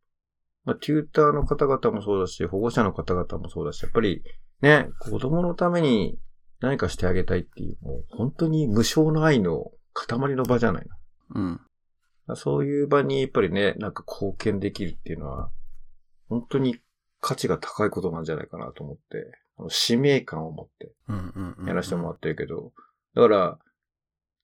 [0.64, 4.22] まあ、テューターの方々もそうだし、保護者の方々もそうだし、やっぱり
[4.62, 6.18] ね、子供のために
[6.60, 10.86] 何かしてあげたいっていう、もう本当に無償の愛の塊の場じゃない
[11.34, 11.60] うん。
[12.28, 12.34] の。
[12.34, 15.50] そういう場にやっぱりね、なんか貢献できるっていうのは、
[16.30, 16.78] 本当に
[17.20, 20.94] 価値が高いことなんじゃないかなと思って、あの使命感を持って。
[21.66, 22.72] やらせてもらってるけど、
[23.14, 23.58] だから、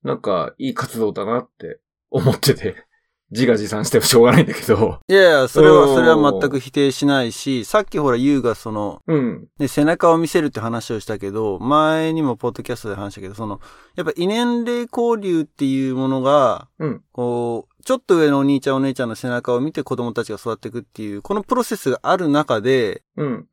[0.03, 2.85] なんかいい活動だなって思ってて、
[3.31, 13.59] 自画自賛してもしょうがないんだけど、いやいや、それは、うんそれは全く否定しないし、さっきほら、ユウがその、うん、ね、背中を見せるって話をしたけど、前にもポッドキャストで話したけど、その、
[13.95, 23.47] やっぱ異年齢交流っていうものが、うんこう、ちょっと上のお兄ちゃんお姉ちゃんの背中を見て子供たちが育っていくっていう、このプロセスがある中で、うん。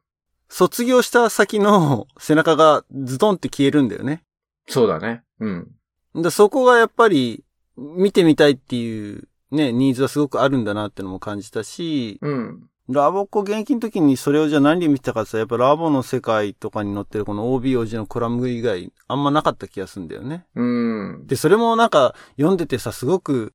[0.51, 4.23] 卒業した先の 背中がズドンって消えるんだよね。
[4.69, 5.23] そうだね。
[5.41, 5.71] うん。
[6.15, 7.43] でそこがやっぱり、
[7.77, 12.69] 見てみたいっていう、ね、ニーズはすごくあるんだなってのも感じたし、うん。
[12.89, 20.47] ラボっ子現役の時にそれをじゃあ何で見てたかってやっぱラボの世界とかに載ってるこの OBOG のコラム以外、あんまなかった気がするんだよね。
[20.55, 21.27] うん。
[21.27, 23.55] で、それもなんか読んでてさ、すごく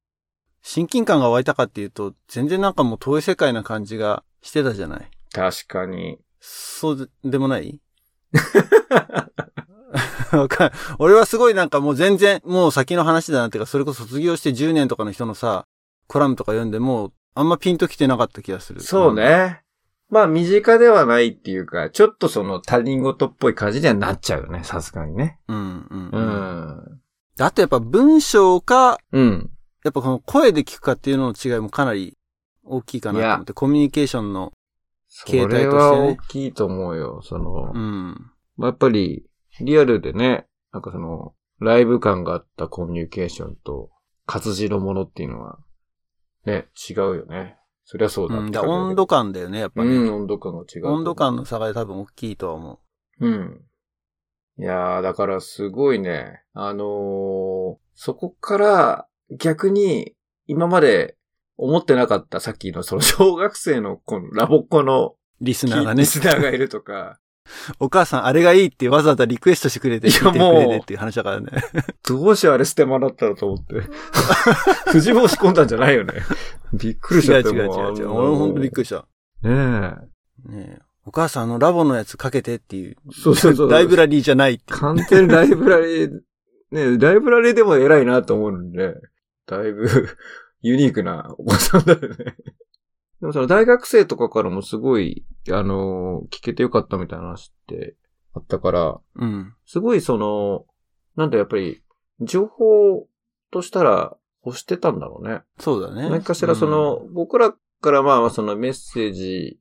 [0.61, 5.09] 親近感が湧いたかっていうと、全然なんかもう遠い世界な感じがしてたじゃない。
[5.31, 6.19] 確かに。
[6.39, 7.79] そうでもない？
[10.99, 15.65] 俺はすごいなんかもう全然、もう先の話だなっていうか、それこそ卒業して10年とかの人のさ、
[16.07, 18.81] コラムとか読んでも、あんまピンときてなかった気がする。
[18.81, 19.13] そう。
[19.13, 19.61] ね。
[20.09, 25.39] まあ、身近ではないっていうか、ちょっとその他人事っぽい感じにはなっちゃうよね、さすがにね。
[25.47, 26.23] うん、うん、ううん。
[26.23, 27.01] ん。
[27.39, 29.51] あとやっぱ文章か、うん。
[29.83, 32.17] やっぱこの声で聞くかっていうのの違いもかなり
[32.63, 34.53] 大きいかなと思って、コミュニケーションの、
[35.09, 37.21] そ携帯としてねれは大きいと思うよ。
[37.23, 38.31] その、うん。
[38.55, 39.25] まあ、やっぱり、
[39.61, 43.89] リアルでね、なんかその、ライブ感があったコミュニケーションと、
[44.25, 45.59] 活字のものっていうのは、
[46.45, 47.57] ね、違うよね。
[47.83, 48.37] そりゃそうだ。
[48.37, 49.95] うん、だ温度感だよね、やっぱね。
[49.95, 50.87] うん、温度感が違う。
[50.87, 52.79] 温度感の差が多分大きいとは思
[53.19, 53.61] うん。
[54.59, 59.07] いやー、だからすごいね、あのーそこから
[59.39, 60.13] 逆に、
[60.45, 61.17] 今まで
[61.57, 66.05] 思ってなかったさっきのその小学生のこのラボっ子のリスナーがねリ。
[66.05, 67.19] スナーがいるとか、
[67.79, 71.47] お母さんあれがいいってわざわざリクエストしてくれて、いや聞いてくれもうてっていう話だからね。
[72.07, 73.75] どうしてあれステマだったのと思って。
[74.91, 76.13] 藤棒仕込んだんじゃないよね。
[76.73, 78.11] びっくりしちゃった違う違う違う違う。
[78.11, 79.05] 俺も本当びっくりした。
[79.43, 79.49] り。
[79.49, 79.91] ね
[80.45, 82.97] ねえお母さんあのラボのやつかけてっていう。
[83.13, 84.73] そうそうそうライブラリーじゃないってえ。
[84.73, 86.11] 完全にライブラリー、
[86.71, 88.95] ねライブラリーでも偉いなと思うんで、
[89.47, 89.87] だいぶ
[90.61, 92.35] ユニークなお子さんだよね。
[93.21, 97.95] でもその大学生とかからもすごい、あの、聞けてよかったみたいな話って
[98.33, 99.53] あったから、うん。
[99.65, 100.65] すごいその、
[101.15, 101.81] なんだやっぱり、
[102.21, 103.07] 情報
[103.51, 105.41] としたら欲してたんだろうね。
[105.59, 106.09] そうだね。
[106.09, 109.59] 何かしらその、僕らからまあそのメッセージ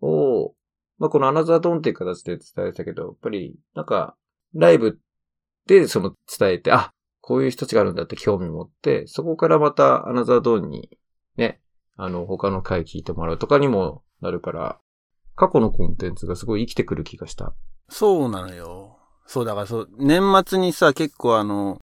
[0.00, 0.54] を、
[0.98, 4.16] まあこのアナザードンっていう形で伝えたけど、やっぱりなんか
[4.54, 4.98] ライブ
[5.66, 10.98] でその伝えて、あ、こういう人たちがあるんだって興味持って、そこからまたアナザードンに
[11.36, 11.60] ね、
[11.96, 14.78] あの他の回聞いてもらうとかにもなるから、
[15.34, 17.54] 過去のコンテンツがすごい生きてくる気がした。
[17.88, 18.98] そうなのよ。
[19.26, 21.80] そう、だからそう、年末にさ、結構あの、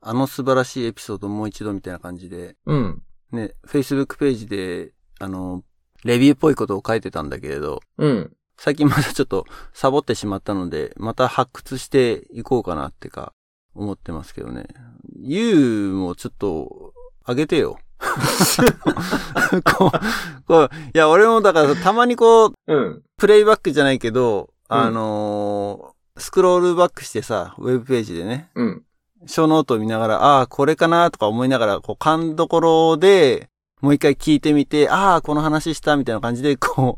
[0.00, 3.02] あの素晴らしいエピソードもう一度みたいな感じで、うん。
[3.32, 5.64] ね、Facebook ページで、あの、
[6.04, 8.32] レビューっぽいことを書いてたんだけれど、うん。
[8.58, 13.32] 最近まだちょっとサボってしまったので、また発掘していこうかなってか、
[13.74, 14.66] 思ってますけどね。
[15.18, 17.78] ゆうもちょっと、あげてよ。
[19.64, 19.90] こう、
[20.46, 23.02] こう、いや、俺もだからたまにこう、うん。
[23.16, 28.82] プレイバックじゃないけど、うんあのースクロールバックしてさ、ウェブページでね、うん。
[29.26, 33.48] show note を見ながら、ああ、これかなとか思いながら、こう、勘どころで、
[33.82, 36.96] もう一回聞いてみて、ああ、この話した、みたいな感じで、こ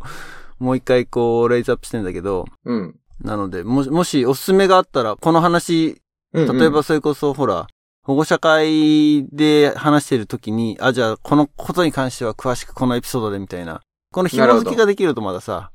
[0.61, 2.95] う、もう一回こう、 raise up してんだけど、うん。
[3.21, 6.01] なので、もし、もしおすすめがあったら、この話、
[6.33, 6.59] うん。
[6.59, 7.67] 例えばそれこそ、ほら、
[8.09, 15.71] 保護者会で話してる時に、あ、じゃあ、このことに関しては詳しくこのエピソードでみたいな、この紐付けができるとまださ、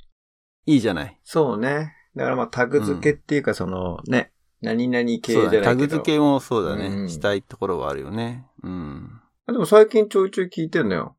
[0.66, 1.20] いいじゃない。
[1.24, 1.94] そうね。
[2.16, 5.38] だからまあタグ付けっていうかそのね、何々系じ。
[5.38, 5.64] ゃないけど。
[5.64, 6.88] タグ付けもそうだね。
[6.88, 8.48] うんしたいところはあるよね。
[8.64, 9.22] うん。
[9.46, 11.16] でも最近ちょいちょい聞いてんのよ。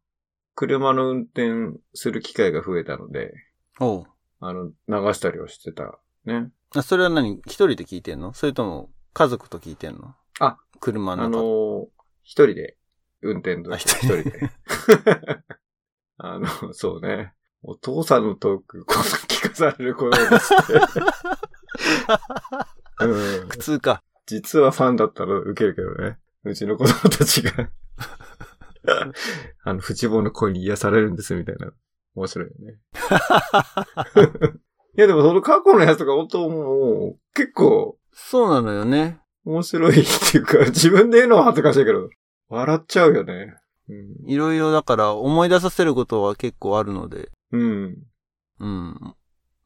[0.57, 3.35] 車の運転する機会が増えたので、
[3.79, 4.05] おう
[4.40, 6.00] あの、流したりをしてた。
[6.24, 6.50] ね。
[6.74, 7.35] あ、それは何？
[7.46, 8.35] 一人で聞いてんの？
[8.35, 10.16] それとも、家族と聞いてんの？
[10.40, 11.87] あ、車の中あのー
[12.23, 12.77] 一人で、
[13.23, 14.51] 運転とあ一一人人で。
[16.18, 17.35] あの、そうね。
[17.62, 20.75] お父さんのトーク、この聞かされることですって。
[23.05, 24.03] うん普通か。
[24.27, 26.18] 実はファンだったら受けるけどね。
[26.44, 27.70] うちの子供たちが。
[29.64, 31.73] あの、フチボの声に癒されるんですみたいな。
[32.14, 32.79] 面白いよね。
[34.97, 39.20] いやでもその過去のやつとか本当もう、結構そうなのよね。
[39.45, 42.09] 面白いっていうか、 自分で言うのは恥ずかしいけど、
[42.49, 43.55] 笑っちゃうよね。
[43.89, 44.31] うん。
[44.31, 47.31] いろいろだから思い出させることは結構あるので。
[47.53, 47.99] うん。
[48.61, 49.15] うん。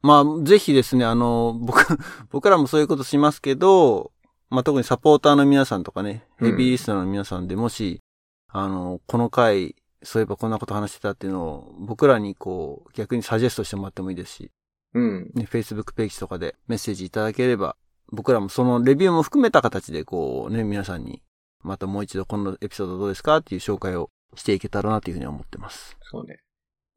[0.01, 1.97] まあ、ぜひですね、あの、僕、
[2.29, 4.11] 僕らもそういうことしますけど、
[4.49, 8.01] まあ特にサポーターの皆さんとかね、うんヘビーリスナーの皆さんでもし、
[8.47, 14.51] あの、この回、そういえばこんなこと話してたっていうのを、僕らにこう、逆にサジェストしてもらってもいいですし、
[14.93, 15.31] うん。
[15.35, 17.75] ね、Facebook ページとかでメッセージいただければ、
[18.11, 21.21] 僕らもそのレビューも含めた形でこうね、皆さんに、
[21.61, 25.97] またもう一度このエピソードどうですかっていう紹介をしていけたらなというふうに思ってます。
[26.01, 26.41] そうね。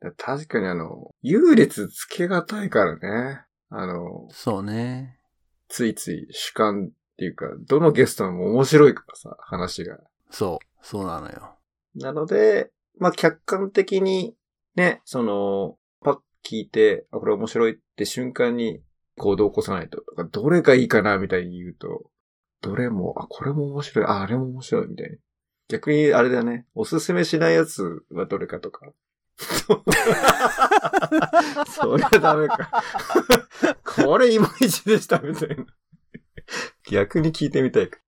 [0.00, 3.42] だ確かにあの、優劣つけがたいからね。
[3.70, 5.18] あの、そうね。
[5.68, 9.98] ついつい主観っていうか、どのゲストも面白いからさ、話が。
[10.30, 10.86] そう。
[10.86, 11.56] そうなのよ。
[11.94, 14.34] なので、まあ、客観的に、
[14.76, 18.82] ね、その、パッ聞いて、あ、これ面白いって瞬間に
[19.16, 20.00] 行動を起こさないと。
[20.00, 22.10] とかどれがいいかな、みたいに言うと、
[22.62, 25.16] どれも、あ、これも面白い、あ、あれも面白い、みたいな。
[25.68, 28.92] 逆に、あれだね、おすすめしないやつはどれかとか。
[31.66, 32.70] それはダメか。
[33.84, 35.64] これいまいちでした、みたいな。
[36.90, 37.98] 逆に聞いてみたいか。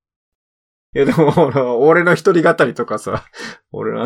[0.95, 3.25] いや、でも、ほら俺の一人語りとかさ、
[3.73, 4.05] 俺の、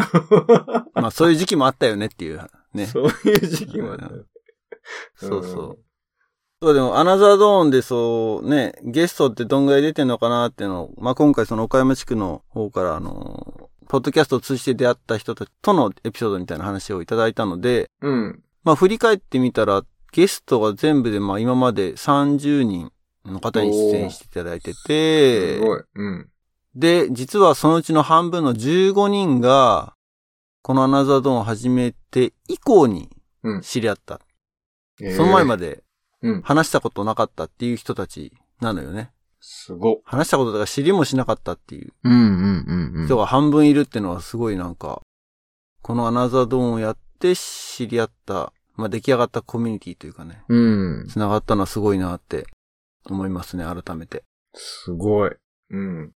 [0.94, 2.40] まあそういう時期もあったよねっていう。
[2.72, 2.86] ね。
[2.86, 4.08] そういう時期もあった。
[5.16, 5.87] そうそう。
[6.60, 18.42] そうでも、アナザードーンでそう、ね、ゲストってどんぐらい出てんのかなっていうのを、まあ、今回その岡山地区の方から、あの、ポッドキャストを通じて出会った人たちとのエピソードみたいな話をいただいたので、うん。
[18.64, 22.90] まあ、振り返ってみたら、ゲストが全部で、まあ、今まで30人
[23.24, 25.82] の方に出演していただいてすて、ごい。
[25.94, 26.28] うん。
[26.74, 29.94] で、実はそのうちの半分の15人が、
[30.62, 33.08] このアナザードーンを始めて以降に
[33.44, 34.20] うん知り合った。
[35.00, 35.84] えーその前まで
[36.22, 36.42] うん。
[36.42, 39.10] 話したことなかったっていう人たちなのよね。
[39.40, 40.00] すご。
[40.04, 43.06] 話したこととか知りもしなかったっていううんうんうんうん。
[43.06, 45.02] 人が半分いるってのはすごいなんか、
[45.82, 50.56] このアナザードーンをやって知り合った、まあ、出来上がったコミュニティというかね、う
[51.04, 51.06] ん。
[51.08, 52.46] 繋がったのはすごいなって
[53.04, 54.24] 思いますね、改めて。
[54.54, 55.30] すごい。
[55.70, 56.12] うん。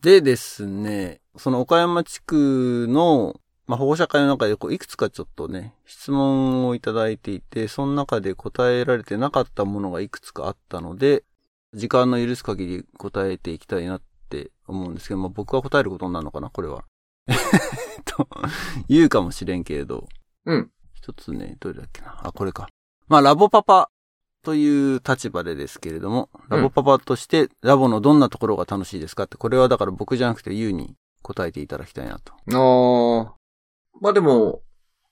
[0.00, 3.36] でですね、その岡山地区の、
[3.72, 11.24] まあ、保護者会の中でこういくつかちょっとね、質問をいただいていて、その中で答えられてなかったものがいくつかあったので、
[11.72, 16.84] 時間の許す限り答えていきたいなって思うんですけど、まあ、僕は答えることになるのかな、これは。
[18.04, 18.28] と、
[18.90, 20.06] 言うかもしれんけれど。
[20.44, 20.70] うん。
[20.92, 22.20] 一つね、どれだっけな。
[22.24, 22.68] あ、これか。
[23.08, 23.88] まあ、ラボパパ
[24.42, 32.34] という立場でですけれども、ラボパパとして、ラボのどんなところが楽しいですかって、これはだから僕じゃなくてユウに答えていただきたいなと。
[32.34, 33.41] ああ。
[34.02, 34.64] まあでも、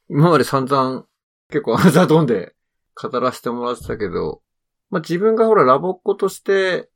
[0.09, 1.07] 今まで散々、
[1.49, 2.57] 結構アナザードンで
[3.01, 4.43] 語らせてもらってたけど、
[4.91, 6.91] まあ自分がほらラボっ子として、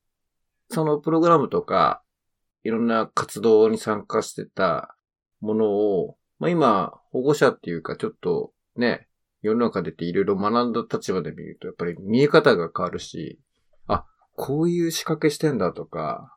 [0.70, 2.02] そのプログラムとか、
[2.64, 4.96] いろんな活動に参加してた
[5.38, 9.06] ものを、まあ今、保護者っていうかちょっとね、
[9.40, 13.38] 世の中出ていろいろ学んだ立場で見ると、やっぱり見え方が変わるし、
[13.86, 14.04] あ、
[14.34, 16.36] こういう仕掛けしてんだとか、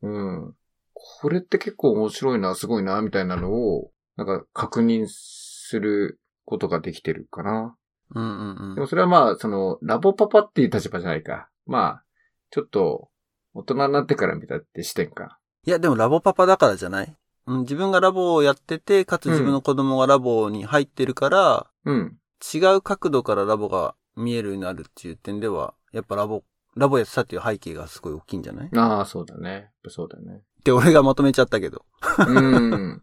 [0.00, 0.54] うん。
[0.94, 7.76] これって結構面白いな、すごいな、みたいなのを、なんか確認することができてるかな。
[8.14, 8.86] うんうんうんでも。
[8.86, 11.48] それはまあ、その、ラボパパっていう立場じゃないか。
[11.66, 12.04] まあ、
[12.50, 13.08] ちょっと、
[13.54, 15.38] 大人になってから見たって視点か。
[15.66, 17.16] いや、でもラボパパだからじゃない？
[17.46, 22.18] うん、自分がラボをやってて、かつ自分の子供がラボに入ってるから、うん。
[22.54, 26.42] 違う角度からラボが見えるようになるっていう点では、やっぱラボ、
[26.76, 28.70] ラボやってたっていう背景がすごい大きいんじゃない？
[28.76, 29.70] ああ、そうだね。
[29.88, 30.42] そうだね。
[30.64, 31.84] で、俺がまとめちゃったけど。
[32.26, 33.02] うん。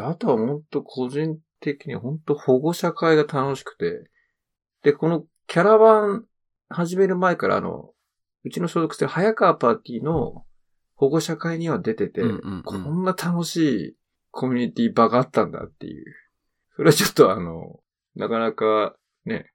[0.00, 4.10] あとは本当個人的に本当保護者会が楽しくて。
[4.82, 6.24] で、このキャラバン
[6.68, 7.90] 始める前からあの、
[8.44, 10.44] うちの所属してる早川パーティーの
[10.94, 13.96] 保護者会には出てて、うんうんうんこんな楽しい
[14.30, 16.04] コミュニティ場があったんだっていう。
[16.76, 17.80] それはちょっとあの、
[18.16, 19.52] なかなかね、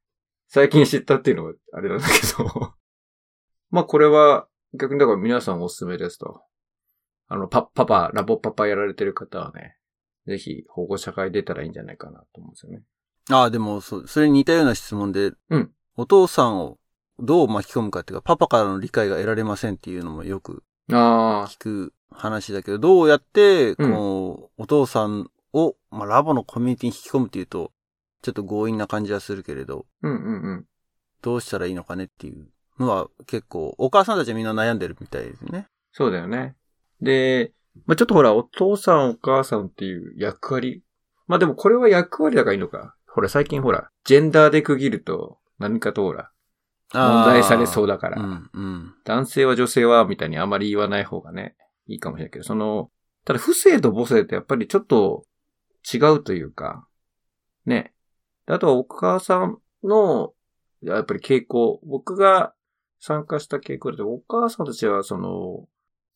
[0.48, 2.74] 最近知ったっていうのはあれなんだけど。
[3.72, 6.42] まあこれは逆にだから皆さんおすすめですと。
[7.28, 9.78] あの、パ、パパ、ラボパパやられてる方はね、
[10.28, 12.84] ぜひ保護者会出たらいいんじゃないかなと思うんですよね。
[13.30, 16.78] ああ、でも、そ、それに似たような質問で、うんお父さんを
[17.18, 20.62] どう巻き込むかっていうか、パパからの理解が得られませんっていうのもよく
[20.92, 27.72] あ聞く話だけど、どうやって、この、お父さんを、まあ、ラボのコミュニティに引き込むっていうと、
[28.22, 30.66] ちょっと強引な感じはするけれど、あ、うんうんうん。
[31.24, 32.48] どうしたらいいのかねっていう
[32.80, 35.68] のは結構、お母さんたちはみんな悩んでるみたいですね。
[35.92, 36.56] そうだよね。
[37.02, 37.54] で、
[37.86, 40.84] まあ、ちょっとほら、お父さんお母さんっていう役割。
[41.28, 42.96] まあ、でもこれは役割だからいいのか。
[43.08, 46.32] ほら、最近ほら、ジェンダーで区切ると、何かとほら、
[46.94, 48.96] 問題されそうだから、うん、うん。
[49.04, 51.56] 男性は女性は、みたいにあまり言わない方がね、
[51.88, 52.92] いいかもしれないけど、その、
[53.26, 55.26] ただ、不正と母性ってやっぱりちょっと
[55.94, 56.88] 違うというか、
[57.66, 57.94] ね。
[58.46, 60.34] であとはお母さんの、
[60.82, 62.54] やっぱり傾向、僕が
[63.00, 65.68] 参加した傾向で、お母さんたちはその、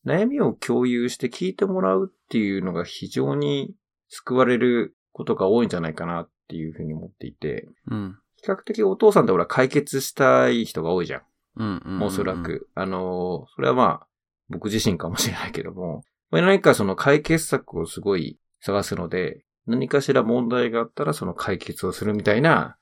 [0.06, 3.74] 悩みを共有して聞いてもらうっていうのが非常に
[4.08, 8.18] 救われることが多いんじゃないかなっていうふうに思っていて、うん。
[8.36, 11.22] 比較的お父さんってほら解決したい人が多いじゃん。
[11.56, 12.02] うん、うん。
[12.02, 12.34] おそら。
[12.34, 12.68] く。
[12.74, 14.06] あの、それはまあ、
[14.48, 22.76] 僕自身かもしれないけども、まあ何かその解決策をすごい探すので、何かしら問題があったらその解決をするみたいな、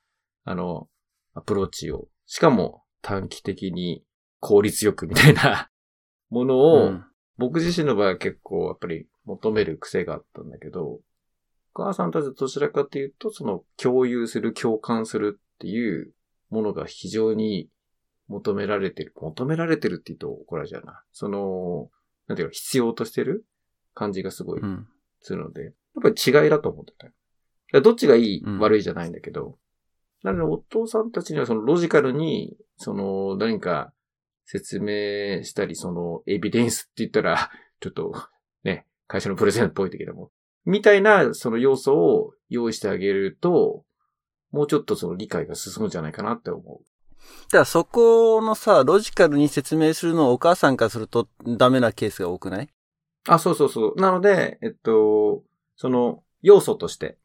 [0.44, 0.88] あの、
[1.34, 4.02] アプローチを、しかも短期的に
[4.40, 5.68] 効率よくみたいな
[6.30, 7.04] ものうを、ん。
[7.40, 11.00] 僕自身の場合は結構やっぱり求める癖があったんだけど、お
[11.72, 16.12] 母さんたちはどちらかというと、その共有する、共感するっていう
[16.50, 17.70] ものが非常に
[18.28, 19.14] 求められてる。
[19.16, 21.02] 求められてるって言うと怒られちゃうな。
[21.12, 21.88] その、
[22.28, 23.46] なんていうか必要としてる
[23.94, 24.86] 感じがすごいうん。
[25.22, 25.72] するので、やっ
[26.02, 26.92] ぱり違いだと思って
[27.72, 29.56] たどっちがいい、うん悪いじゃないんだけど、
[30.22, 33.92] なのでお父さんたちにはそのロジカルに、その何か
[34.52, 38.12] 説明したり、そのエビデンスって言ったら、 ちょっと
[38.64, 40.32] ね、会社のプレゼンっぽいけども、
[40.64, 43.84] みたいなその要素を用意してあげると、
[44.50, 46.82] もうちょっとその理解が進むんじゃないかなって思
[47.44, 52.64] だからそこのさ、ロジカルに説明するのをお母さんからするとダメなケースが多くない？
[52.64, 52.68] う
[53.28, 54.00] あ、そうそうそう。
[54.00, 55.44] なので、えっと、
[55.76, 57.18] その要素として、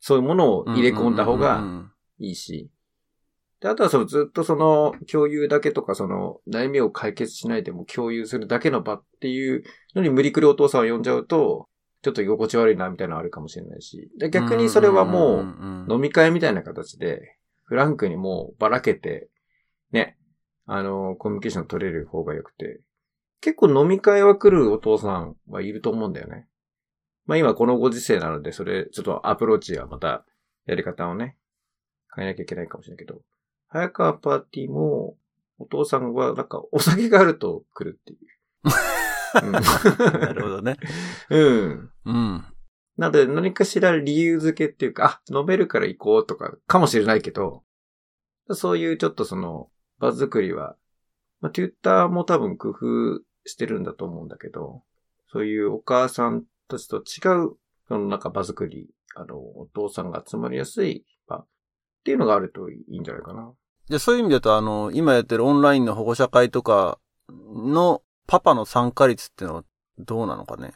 [0.00, 2.72] そういうものを入れ込んだ方うんがいいし。
[3.60, 9.62] で、あとはそのずっとその共有だけとかその悩みを解決しないでも共有するだけの場っていう
[9.94, 11.68] のに無理くりお父さんを呼んじゃうと、
[12.02, 14.10] ちょっと居心地悪いなみたいなのあるかもしれないし。
[14.18, 15.40] で、逆にそれはも
[15.88, 19.28] う飲み会みたいな形で、フランクにもうばらけて、
[19.90, 20.16] ね、
[20.66, 22.80] あの、コミュニケーション取れる方が良くて。
[23.40, 26.46] 結構飲み会は来るお父さんはいると思うんだよね。
[27.26, 30.24] まあ今このご時世なので、それ、ちょっとアプローチはまた、
[30.66, 31.36] やり方をね、
[32.14, 33.20] 変えなきゃいけないかもしれないけど、
[33.76, 35.16] 早川パーティーも、
[35.58, 38.18] お父さんはなんかお酒があると来るっていう。
[39.50, 40.76] なるほどね。
[41.28, 41.90] うん。
[42.06, 42.44] うん。
[42.96, 47.64] なので何かしら理由付けっていうか、あ、飲めるから行こうとか、かもしれないけど、
[48.50, 50.76] そういうちょっとその、場作りは、
[51.40, 54.84] まあ、テューターも多分工夫してるんだと思うんだけど、
[55.28, 57.56] そういうお母さんたちと違う、
[57.88, 61.46] そのなんか場作り、あの、お父さんが集まりやすい場っ
[62.04, 63.52] ていうのがあるといいんじゃないかな。
[63.88, 69.64] で、そういう意味だと、あの、今やってるオンラインの保護者会とかのパパの参加率っていうのは
[69.98, 70.72] どうなのかね？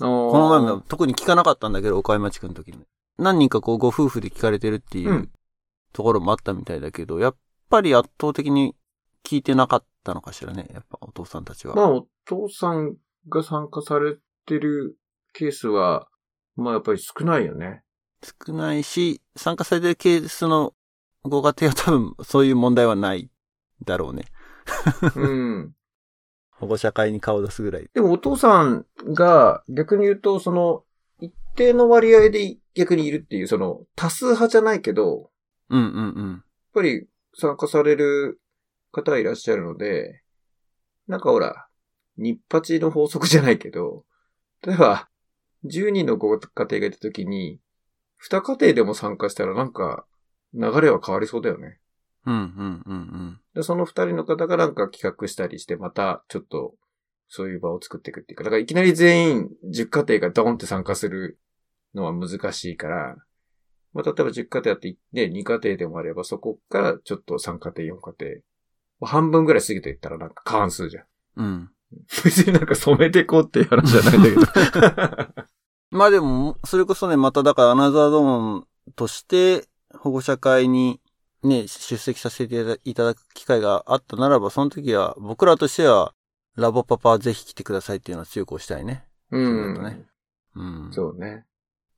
[0.00, 2.78] ここの前も特に聞かなかったんだけど、岡山地区の時に。
[3.16, 5.30] 何人かこうご夫婦で聞かれてるっていううん
[5.92, 7.36] ところもあったみたいだけど、やっ
[7.70, 8.74] ぱり圧倒的に
[9.24, 10.68] 聞いてなかったのかしらね？
[10.74, 11.76] やっぱお父さんたちは。
[11.76, 12.96] まあ、お父さん
[13.28, 14.98] が参加されてる
[15.32, 16.08] ケースは、
[16.56, 17.84] まあやっぱり少ないよね。
[18.46, 20.74] 少ないし、参加されてるケースの
[21.24, 23.30] ご家庭は多分そういう問題はない
[23.84, 24.24] だろうね。
[25.16, 25.74] うん。
[26.50, 27.88] 保護者会に顔を出すぐらい。
[27.92, 30.84] でもお父さんが逆に言うと、その、
[31.20, 35.30] 一定の割合で逆にいるっていう、その、多数派じゃないけど、
[35.70, 36.30] うんうんうん。
[36.30, 36.42] やっ
[36.74, 38.40] ぱり参加される
[38.92, 40.22] 方はいらっしゃるので、
[41.08, 41.68] なんかほら、
[42.16, 44.04] 日八の法則じゃないけど、
[44.62, 45.08] 例えば、
[45.64, 47.60] 10人のご家庭がいたときに、
[48.30, 50.06] 2家庭でも参加したらなんか、
[50.54, 51.78] 流れは変わりそうだよね。
[52.26, 53.40] うんうんうんうん。
[53.54, 56.74] で、その2人の方がなんか企画したりして、またちょっと、
[57.28, 61.38] そういう場を作っていくっていうか、だからいきなり全員10家庭がドーンって参加する
[61.94, 63.16] のは難しいから、
[63.92, 68.40] まあ、例えば10家庭あって、ね、2家庭でもあれば、そこからちょっと3家庭、4家庭。
[69.00, 71.04] まあ半分ぐらい過ぎていったらなんか過半数じゃん。
[71.36, 71.70] うん。
[72.24, 75.44] 別になんか染めていこうっていう話じゃないんだけど。
[75.96, 79.68] まあでも、それこそね、まただからアナザードーンとして
[79.98, 81.00] 保護者会に
[81.42, 86.14] ね、出席させていただく機会があったならば、その時は僕らとしては、
[86.56, 89.04] ラボパパぜひ来てくださいっていうのは強く押したいね。
[89.30, 89.74] うん。
[89.74, 90.06] そうだね
[90.54, 90.90] うん。
[90.92, 91.44] そうね。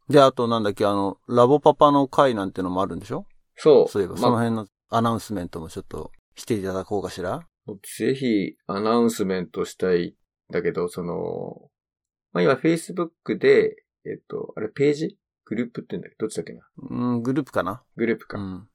[0.09, 3.27] で、あとなんだっけ、あの、ラボパパの会なんてのもあるんでしょ？
[3.55, 3.89] そう。
[3.89, 7.47] そういえば、まあその辺のアナウンスメントもちょっとしていただこうかしら？
[7.99, 10.17] ぜひアナウンスメントしたい
[10.51, 11.71] んだけど、その、
[12.33, 16.17] まあ、今 Facebook で、えっと、あれページグループって言うんだっけ？
[16.19, 16.61] どっちだっけな？
[16.77, 18.39] うん、グループかなグループか。
[18.39, 18.69] うん。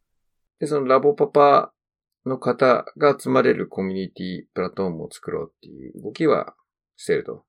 [0.59, 1.73] で、そのラボパパ
[2.25, 6.55] の方が集まれるコミュニティプラットフォームを作ろうっていう動きは
[6.97, 7.45] してると。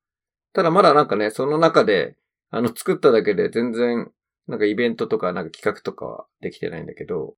[0.52, 2.16] ただまだなんかね、その中で、
[2.50, 4.10] あの、作っただけで全然、
[4.48, 7.34] なんかイベントとか、なんか企画とかはできてないんだけど、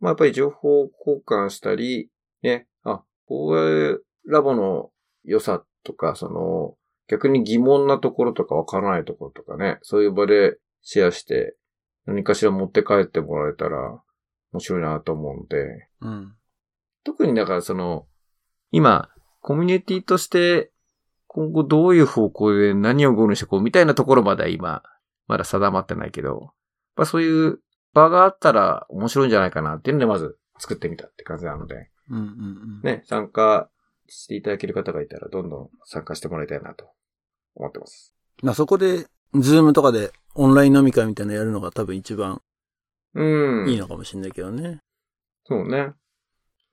[0.00, 2.08] まあやっぱり情報交換したり、
[2.42, 4.90] ね、あ、こういうラボの
[5.24, 6.76] 良さとか、その、
[7.08, 10.56] 逆に疑問なところとかわからないところとかね、そういう場で
[10.88, 11.56] シェアして、
[12.06, 14.00] 何かしら持って帰ってもらえたら
[14.52, 16.36] 面白いなと思うので、うん。
[17.02, 18.06] 特にだからその、
[18.70, 19.10] 今、
[19.40, 20.70] コミュニティとして、
[21.26, 24.84] 今後どういう方向で何をゴールにしてこうみたいなところまでは今、
[25.26, 26.52] まだ定まってないけど、
[26.94, 27.58] まあそういう
[27.92, 32.80] 場があったら面白いんじゃないかなっていうのでまず作ってみたって感じなので、うんうんうん。
[32.84, 33.68] ね、参加
[34.06, 36.86] していただける方がいたらどんどん参加してもらいたいなと
[37.56, 38.14] 思ってます。
[38.42, 42.42] まあそこで、ズームとかでオンライン飲み会みたいなのやるのが多分一番
[43.14, 43.68] うん。
[43.68, 44.80] いいのかもしれないけどね。
[45.44, 45.92] そうね。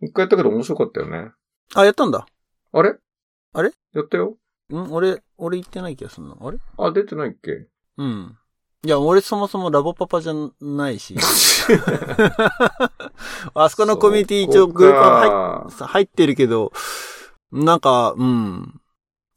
[0.02, 1.32] 一回やったけど面白かったよね。
[1.74, 2.26] あ、やったんだ。
[2.74, 2.96] あれ？
[3.54, 3.72] あれ？
[3.94, 4.38] やったよ。
[4.70, 4.92] ん？
[4.92, 6.38] 俺、俺言ってない気がするの。
[6.42, 6.58] あれ？
[6.78, 7.68] あ、出てないっけ？
[7.98, 8.38] うん。
[8.86, 11.16] いや、俺そもそもラボパパじゃないし。
[13.56, 16.74] あそこのコミュニティ一応グループは入っ入ってるけど、
[17.54, 18.82] なんか、うん。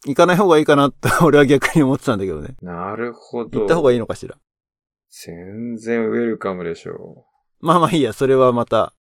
[0.06, 2.56] 行かない方がいいかなって 俺は逆に思ってたんだけどね。
[2.62, 3.60] なるほど。
[3.60, 4.36] 行った方がいいのかしら。
[5.10, 7.26] 全然ウェルカムでしょ
[7.60, 8.92] まあまあいいや、それはまた、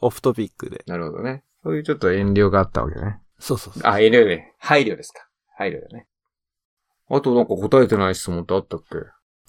[0.00, 0.84] オフトピックで。
[0.86, 0.90] う。
[0.90, 1.44] なるほどね。
[1.62, 3.20] そういうちょっと遠慮があったわけね。
[3.38, 3.82] そうそうそう。
[3.84, 4.54] あ、遠慮ね。
[4.58, 5.28] 配慮ですか。
[5.56, 6.06] 配慮だね。
[7.10, 8.96] あとなんか答えてない質問ってあったっけ？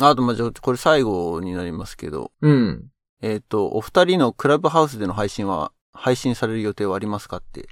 [0.02, 2.90] あと、まあ、じゃあこれ最後になりますけど、うん。
[3.22, 7.68] えっ、と、お二人のクラブハウスでの配信は、配信される予定はありますかって。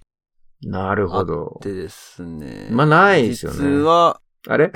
[0.64, 1.60] なるほど。
[1.62, 2.68] でですね。
[2.72, 4.72] まあないですよね実は、あれ？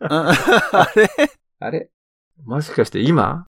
[0.00, 0.32] あ
[0.72, 1.10] あれ？
[1.58, 1.90] あれ？
[2.44, 3.46] もしかして今？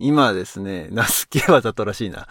[0.00, 2.26] 今ですね、ナスケわざとらしいな。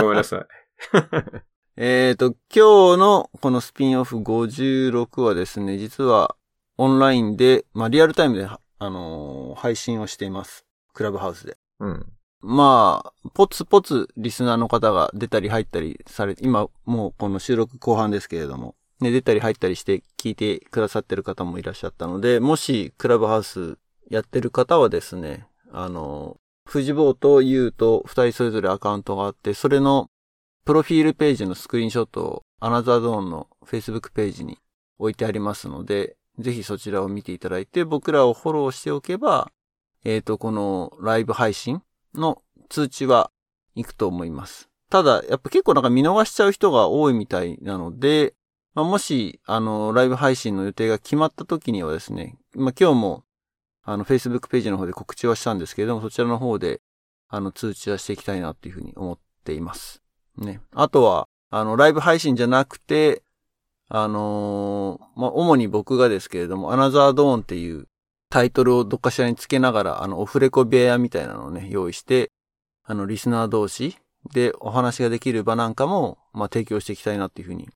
[0.00, 0.46] ごめんなさい。
[1.76, 6.34] えっと、今日のこのスピンオフ56はですね、実は
[6.78, 10.66] オンラインで、まあリアルタイムで、あのー配信をしています。
[10.92, 11.56] クラブハウスで。
[11.80, 12.12] うん。
[12.48, 23.78] まあ、ポツポツリスナーの方が出たり入ったりされ、今もうこの収録後半ですけれども、ね、出たり入ったりして聞いてくださってる方もいらっしゃったので、もしクラブハウス
[24.08, 26.36] やってる方はですね、あの、
[26.68, 30.08] 藤坊とユウと二人それぞれアカウントがあって、それの
[30.64, 34.58] プロフィールページのスクリーンショットをアナザードーンの Facebook ページに
[35.00, 39.50] 置いてありますので、ぜひそちらを見ていただいて、僕らをフォローしておけば、
[40.04, 41.82] えっ、ー、と、このライブ配信
[42.18, 43.30] の通知は
[43.74, 44.68] 行くと思います。
[44.90, 48.34] ただ、やっぱ結構なんか見逃しちゃう人が多いみたいなので、
[48.74, 53.24] まあ、もし、あの、ライブ配信の予定が決まった時にはですね、まあ、今日も、
[53.82, 56.82] あの、Facebook ページの方で告知はしたんですけれども、そちらの方で、
[57.28, 60.02] あの、通知はしていきたいなっていうふうに思っています。
[60.36, 60.60] ね。
[60.74, 63.22] あとは、あの、ライブ配信じゃなくて、
[63.88, 67.88] あのー、まあ、主に僕がですけれども、アナザードーンっていう
[68.36, 72.32] タイトルをどっかしらにつけながら、あの、オフレコ部屋みたいなのをね、用意して、
[72.84, 73.96] あの、リスナー同士
[74.30, 77.70] でお話ができる場なんかも、まあ、提供していきたいなっていうふうに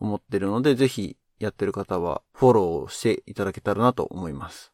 [0.00, 4.72] 思ってるので、ぜひやってる方はフォローしていただけたらなと思います。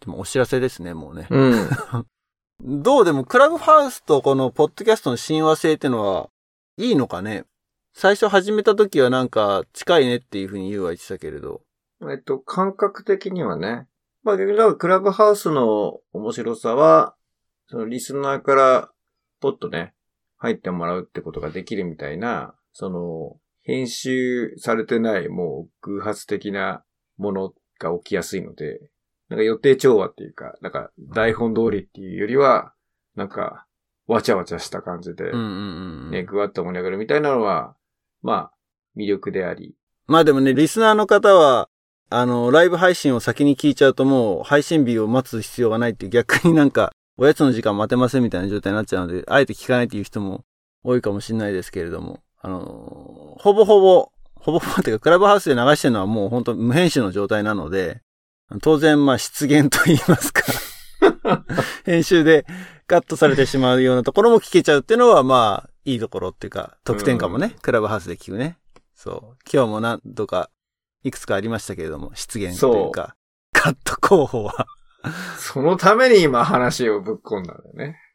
[0.00, 1.26] でもお知らせですね、もうね。
[1.28, 1.68] うん。
[2.82, 6.30] どうでも、クラブハウスとこのポッドキャストの親和性ってのは、
[6.78, 7.44] いいのかね？
[7.92, 11.60] 最初始めた時はなんか近いねっていうふうに言うは言ってたけれど。
[12.10, 13.88] えっと、感覚的にはね。
[14.24, 17.14] まあ、クラブハウスの面白さは、
[17.68, 18.90] そのリスナーから
[19.40, 19.94] ポッとね、
[20.38, 26.84] 入ってもらうってことができるみたいな、その、編集されてないもう偶発的な
[27.16, 28.80] ものが起きやすいので、
[29.28, 32.72] なんか予定調和っていうか、なんか台本通りっていうよりは、
[33.16, 33.66] なんか、
[34.06, 35.32] わちゃわちゃした感じで、
[36.10, 37.74] ね、ぐわっと盛り上がるみたいなのは、
[38.22, 38.52] まあ、
[38.96, 39.74] 魅力であり。
[40.06, 41.68] まあでもね、リスナーの方は、
[42.16, 50.44] あの、ライブ配信を先に聞いちゃうともう配信日を待つ必要がないって逆になんか、おやつの時間待てませんみたいな状態になっちゃうので、あえて聞かないっていう人も
[50.84, 58.00] 多いかもしれないですけれども、あの、ほぼほぼ、ほぼほぼっていうか、クラブハウスで流してるのはもう本当無編集の状態なので、
[58.62, 60.42] 当然、まあ、出現と言いますか
[61.84, 62.46] 編集で
[62.86, 68.58] カットされてしまうようなところも聞けちゃうっていうのは、まあ、いいところっていうか、得点かもね、うん、クラブハウスで聞くね。
[68.94, 69.36] そう。
[69.52, 70.50] 今日も何度か、
[71.04, 73.14] いくつかありましたけれども、出現というか、
[73.52, 74.66] カット候補は
[75.38, 78.00] そのために今話をぶっ込んだんだよね。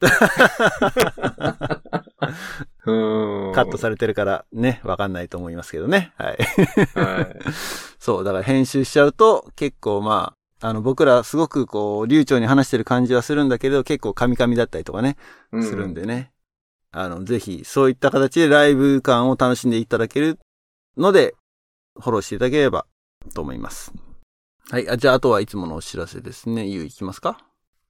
[2.82, 6.12] カットされてるからね、わかんないと思いますけどね。
[6.16, 6.38] はい。
[6.98, 7.36] はい、
[7.98, 15.16] そう、だから編集しちゃうと結構まあ、あの僕らすごくこう、流暢に話してる感じはするんだけど、結構カミカミだったりとかね、
[15.62, 16.32] するんでね。
[16.90, 20.40] あの、ぜひ、そういった形でライブ感を楽しんでいただける
[20.96, 21.34] ので、
[21.94, 22.86] フォローしていただければ
[23.34, 23.92] と思います。
[24.70, 24.88] はい。
[24.88, 26.66] あじゃあ、あとはいつものお知らせですね。
[26.66, 27.38] ゆういきますか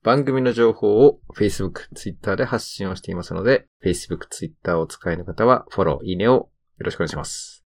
[0.03, 7.65] 番組の情報を Facebook、Twitter で発信をしていますので、Facebook、Twitter をお使いの方はフォロー、いいねをよろしくお願いします。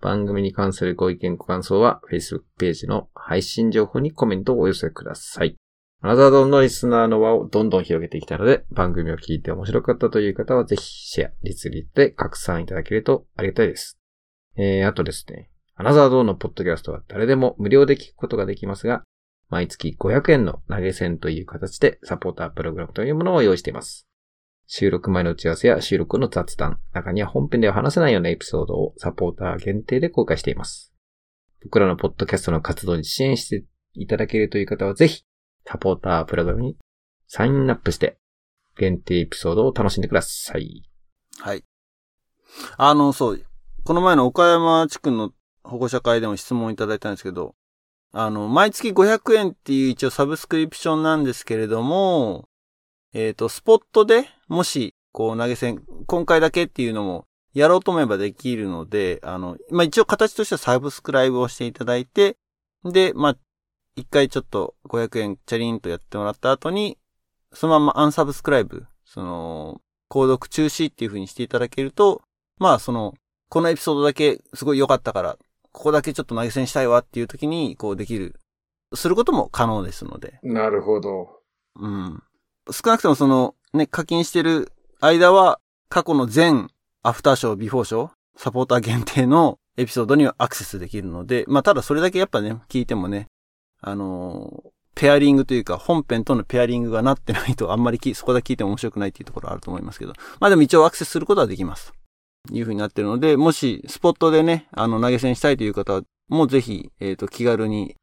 [0.00, 5.56] 番組に関するご意見ご感想は Facebook ページの配信情報にコメントをお寄せください。
[6.00, 13.98] アナザードンのリスナーの輪をどんどん広げていきたいので、番組を聞いて面白かったという方はぜひシェア、リツリーで拡散いただけるとありがたいです。
[14.56, 19.02] えー、あとですね、アナザードーのポッドキャストは誰でも無料で聞くことができますが、
[19.48, 24.06] 毎月500円の投げ銭という形でサポータープログラムというものを用意しています。
[24.66, 30.92] 収録前の打ち合わせや収録の雑談、中には本編では話せないようなエピソードをサポーター限定で公開しています。
[31.64, 33.64] 僕らのポッドキャストの活動に支援して
[33.94, 35.24] いただけるという方はぜひ、
[35.66, 36.76] サポータープログラムに
[37.26, 38.16] サインアップして、
[38.76, 40.88] 限定エピソードを楽しんでください。
[41.40, 41.64] はい。
[42.76, 43.44] あの、そう、
[43.82, 45.32] この前の岡山地区の
[45.64, 47.54] 保護者会でも質問いただいたんですけど、
[48.12, 52.48] あの、毎月500円っていう一応サブスクリプションなんですけれども、
[53.12, 62.36] えっ、ー、と、スポットでもし、こう投げ銭、今回だけっていうのもやろうと思えばできるので、あの、まあ、一応形としてはサブスクライブをしていただいて、
[62.84, 63.36] で、まあ、
[63.96, 66.98] 一回ちょっと500円チャリンとやってもらった後に、
[67.52, 72.22] そのままアンサブスクライブ、その、購読中止っていう風にしていただけると、
[72.58, 73.14] まあ、その、
[73.48, 75.38] このエピソードだけすごい良かったから、
[75.74, 78.36] ここだけちょっと投げ銭したいわっていう時に、こうできる、
[78.94, 80.38] することも可能ですので。
[80.44, 81.40] なるほど。
[81.80, 82.22] うん。
[82.70, 85.58] 少なくともその、ね、課金してる間は、
[85.88, 86.70] 過去の全
[87.02, 93.26] アフターショー、ビフォーショー、サポーター限定のエピソードにはアクセスできるので、まあただそれだけやっぱね、聞いてもね、
[93.80, 101.92] あのー、ペアリングというか、本編とのペアリングがなってないとあんまりそこだけ聞いても面白くないっていうところあると思いますけど、まあでも一応アクセスすることはできます。
[102.52, 107.96] いうふうになってるので、もしスポットでね、あの投げ銭したいという方もぜひ、えっ、ー、と、気軽に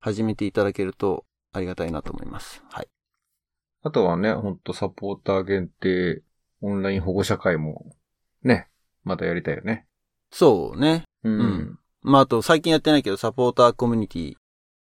[0.00, 2.62] 始めていただけるとありがたいなと思います。
[2.70, 2.88] はい。
[3.82, 6.22] あとはね、ほんとサポーター限定
[6.60, 7.96] オンライン保護者会も、
[8.42, 8.68] ね、
[9.04, 9.86] またやりたいよね。
[10.30, 11.04] そうね。
[11.24, 11.40] うん。
[11.40, 14.34] うん、まあ、あと最近やってないけど、サポーターコミュニティ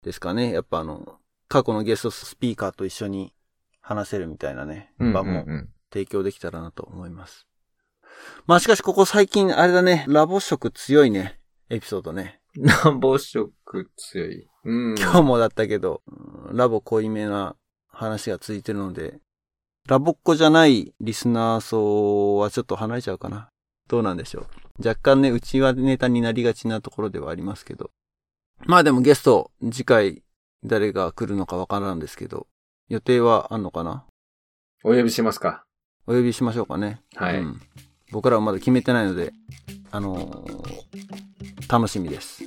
[0.02, 0.52] ですかね。
[0.52, 3.34] やっぱあの、過去のゲストスピーカーと一緒に
[3.80, 7.46] 話せるみたいなね、場もうん提供できたらなと思います。
[8.46, 11.38] まあしかしここ最近あれだね、ラボ色強いね、
[11.70, 12.40] エピソードね。
[12.56, 13.52] ラボ色
[13.96, 14.48] 強い。
[14.64, 14.98] うん。
[14.98, 17.56] 今日もだったけど、うんラボ濃いめな
[17.88, 19.18] 話が続いてるので、
[19.88, 23.48] ラボっ子じゃないリスナー層はちょっと離れちゃうかな。
[23.88, 24.46] どうなんでしょう。
[24.86, 27.90] 若干ね、うちはネタになりがちなところではありますけど。
[28.66, 30.22] まあでもゲスト、次回
[30.64, 32.46] 誰が来るのかわからんですけど、
[32.88, 34.04] 予定はあんのかな？
[34.84, 35.64] お呼びしますか。
[36.06, 37.00] お呼びしましょうかね。
[37.16, 37.40] はい。
[37.40, 37.60] うん
[38.14, 39.32] 僕らはまだ決めてないので、
[39.90, 40.74] あのー
[41.68, 42.44] 楽しみです。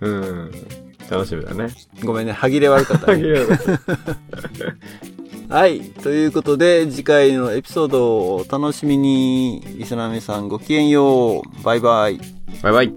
[0.00, 0.50] うん。
[1.08, 1.68] 楽しみだね。
[2.04, 3.32] ごめんね、歯切れ悪かったね。
[5.48, 5.80] はい。
[5.80, 9.62] ということで、次回のエピソードをお楽しみに。
[9.76, 11.62] リスナーさんごきげんよう。
[11.62, 12.20] バイバイ。
[12.62, 12.92] バイバイ。